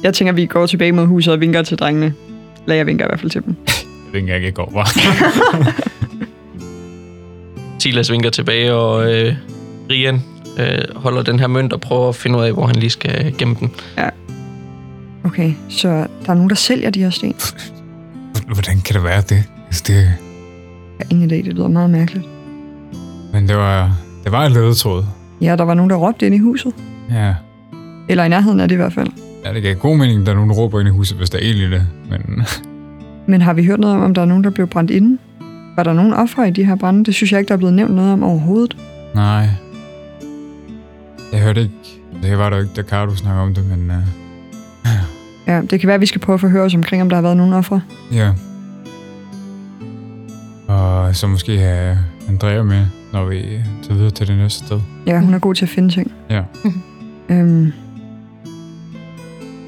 [0.02, 2.14] jeg tænker, vi går tilbage mod huset og vinker til drengene.
[2.62, 3.56] Eller jeg vinker i hvert fald til dem.
[4.06, 4.88] Jeg ved ikke jeg går, var.
[7.78, 9.34] Silas vinker tilbage, og øh,
[9.90, 10.22] Rian
[10.58, 13.34] øh, holder den her mønt og prøver at finde ud af, hvor han lige skal
[13.38, 13.70] gemme den.
[15.26, 17.34] Okay, så der er nogen, der sælger de her sten.
[18.46, 19.44] Hvordan kan det være det?
[19.66, 20.06] Altså, det Jeg
[20.98, 22.26] har ingen idé, det lyder meget mærkeligt.
[23.32, 25.04] Men det var, det var en ledetråd.
[25.40, 26.72] Ja, der var nogen, der råbte ind i huset.
[27.10, 27.34] Ja.
[28.08, 29.08] Eller i nærheden af det i hvert fald.
[29.44, 31.30] ja, det gav god mening, at der er nogen, der råber ind i huset, hvis
[31.30, 31.86] der er ild i det.
[32.10, 32.42] Men
[33.28, 35.18] Men har vi hørt noget om, om der er nogen, der blev brændt inde?
[35.76, 37.04] Var der nogen ofre i de her brænde?
[37.04, 38.76] Det synes jeg ikke, der er blevet nævnt noget om overhovedet.
[39.14, 39.48] nej.
[41.32, 41.74] Jeg hørte ikke,
[42.22, 43.96] det var der ikke, da Cardo snakkede om det, men uh,
[45.46, 47.22] Ja, det kan være, at vi skal prøve at forhøre os omkring, om der har
[47.22, 47.80] været nogen ofre.
[48.12, 48.32] ja.
[50.68, 51.98] Og så måske have
[52.28, 53.42] Andrea med, når vi
[53.82, 54.80] tager videre til det næste sted.
[55.06, 56.12] Ja, hun er god til at finde ting.
[56.30, 56.42] Ja.
[57.28, 57.72] Øhm.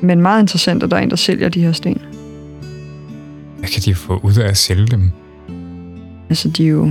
[0.02, 2.00] Men meget interessant, at der er en, der sælger de her sten.
[3.58, 5.10] Hvad kan de få ud af at sælge dem?
[6.28, 6.90] Altså, de er jo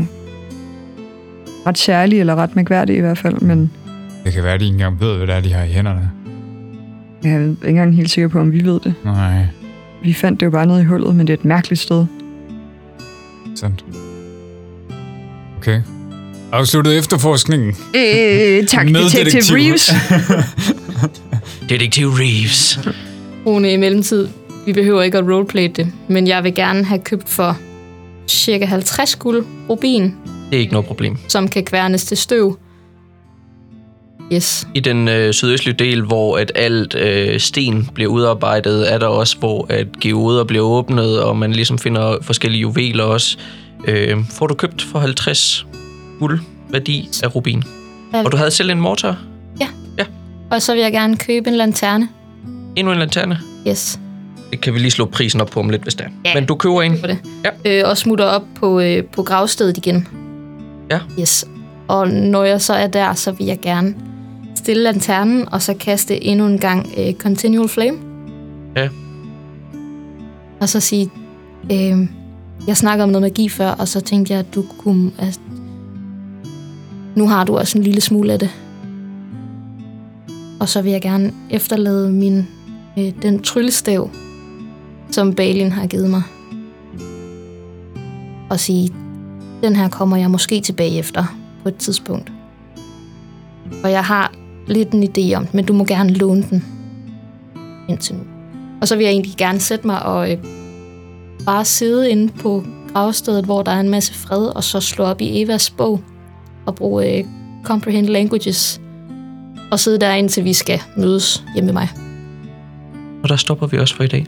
[1.68, 3.72] ret særlige, eller ret mærkværdige i hvert fald, men
[4.26, 6.12] Det kan være, at de ikke engang ved, hvad det er, de har i hænderne.
[7.24, 8.94] Jeg er ikke engang helt sikker på, om vi ved det.
[9.06, 9.46] Nej,
[10.04, 12.06] Vi fandt det jo bare nede i hullet, men det er et mærkeligt sted.
[13.56, 13.86] sandt.
[15.58, 15.82] Okay.
[16.52, 17.70] Afsluttet efterforskningen.
[17.96, 19.56] Øh, tak, Med detektiv detektiv.
[19.56, 19.92] Reeves.
[21.70, 22.80] Detektiv Reeves.
[23.46, 24.28] Rune, i mellemtid,
[24.66, 27.58] vi behøver ikke at roleplay det, men jeg vil gerne have købt for
[28.28, 31.18] cirka 50 guld rubin, Det er ikke noget problem.
[31.28, 32.58] som kan kværnes til støv.
[34.34, 34.68] Yes.
[34.74, 39.38] I den øh, sydøstlige del, hvor at alt øh, sten bliver udarbejdet, er der også,
[39.38, 43.38] hvor at geoder bliver åbnet, og man ligesom finder forskellige juveler også.
[43.88, 45.66] Øh, får du købt for 50
[46.20, 46.40] guld
[46.70, 47.64] værdi af rubin.
[48.14, 49.18] Og du havde selv en mortar?
[50.50, 52.10] Og så vil jeg gerne købe en lanterne.
[52.76, 53.40] Endnu en lanterne?
[53.68, 54.00] Yes.
[54.52, 56.10] Det kan vi lige slå prisen op på om lidt, hvis det er.
[56.26, 56.34] Ja.
[56.34, 57.00] Men du køber en?
[57.00, 57.18] For det.
[57.66, 57.80] Ja.
[57.82, 60.08] Øh, og smutter op på, øh, på gravstedet igen.
[60.92, 61.00] Ja.
[61.20, 61.46] Yes.
[61.88, 63.96] Og når jeg så er der, så vil jeg gerne
[64.58, 67.98] stille lanternen, og så kaste endnu en gang øh, Continual Flame.
[68.76, 68.90] Ja.
[70.60, 71.10] Og så sige,
[71.72, 72.08] øh,
[72.68, 75.12] jeg snakker om noget magi før, og så tænkte jeg, at du kunne...
[75.20, 75.40] Altså,
[77.16, 78.50] nu har du også en lille smule af det.
[80.60, 82.48] Og så vil jeg gerne efterlade min,
[82.98, 84.10] øh, den tryllestav,
[85.12, 86.22] som Balin har givet mig.
[88.50, 88.94] Og sige,
[89.64, 92.32] den her kommer jeg måske tilbage efter på et tidspunkt.
[93.84, 94.34] Og jeg har
[94.68, 96.66] lidt en idé om men du må gerne låne den
[97.90, 98.22] indtil nu.
[98.82, 100.38] Og så vil jeg egentlig gerne sætte mig og øh,
[101.46, 102.64] bare sidde inde på
[102.94, 106.02] gravstedet, hvor der er en masse fred, og så slå op i Evas bog
[106.66, 107.26] og bruge øh,
[107.64, 108.82] Comprehend Languages
[109.72, 111.90] og sidde der indtil vi skal mødes hjemme med mig.
[113.24, 114.26] Og der stopper vi også for i dag.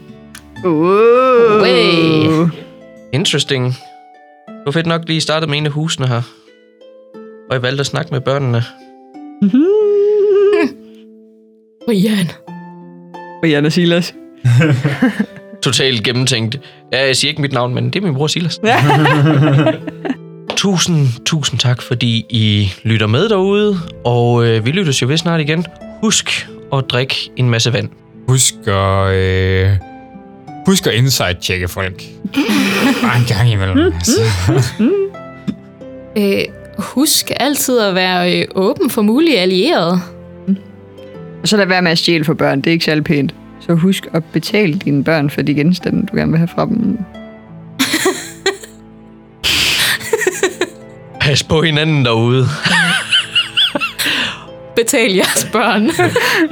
[0.64, 1.62] Uh.
[1.62, 2.48] Way.
[3.12, 3.74] Interesting.
[4.64, 6.22] Var fedt nok lige startet med en af husene her.
[7.48, 8.62] Og jeg valgte at snakke med børnene.
[11.86, 12.30] Brian.
[13.42, 14.14] Brian og Silas.
[15.62, 16.60] Totalt gennemtænkt.
[16.92, 18.60] Ja, jeg siger ikke mit navn, men det er min bror Silas.
[20.56, 23.76] tusind, tusind tak, fordi I lytter med derude.
[24.04, 25.66] Og øh, vi lyttes jo vist snart igen.
[26.02, 27.88] Husk at drikke en masse vand.
[28.28, 29.14] Husk at...
[29.14, 29.70] Øh,
[30.66, 32.02] husk at insight-tjekke folk.
[33.02, 33.92] Bare en gang imellem.
[33.94, 34.20] Altså.
[36.16, 36.42] Øh,
[36.78, 40.00] husk altid at være øh, åben for mulige allierede.
[41.42, 42.58] Og så lad være med at stjæle for børn.
[42.60, 43.34] Det er ikke særlig pænt.
[43.60, 46.98] Så husk at betale dine børn for de genstande, du gerne vil have fra dem.
[51.20, 52.46] Pas på hinanden derude.
[54.76, 55.90] Betal jeres børn.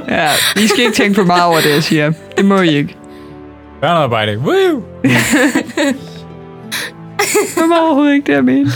[0.09, 0.29] Ja,
[0.63, 2.11] I skal ikke tænke for meget over det, jeg siger.
[2.37, 2.95] Det må I ikke.
[3.81, 4.37] Børnearbejde.
[4.37, 4.83] Woo!
[7.55, 8.71] Det var overhovedet ikke det, jeg mente.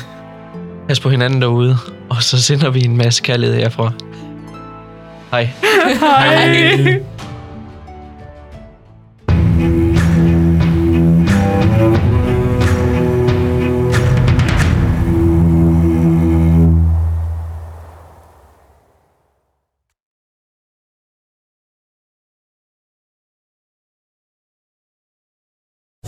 [0.87, 1.77] Pas på hinanden derude.
[2.09, 3.91] Og så sender vi en masse kærlighed herfra.
[5.33, 5.49] Hej.
[5.99, 7.01] Hej.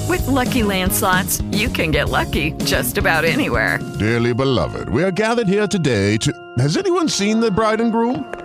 [0.07, 3.79] With Lucky Land slots, you can get lucky just about anywhere.
[3.97, 6.31] Dearly beloved, we are gathered here today to.
[6.59, 8.44] Has anyone seen the bride and groom?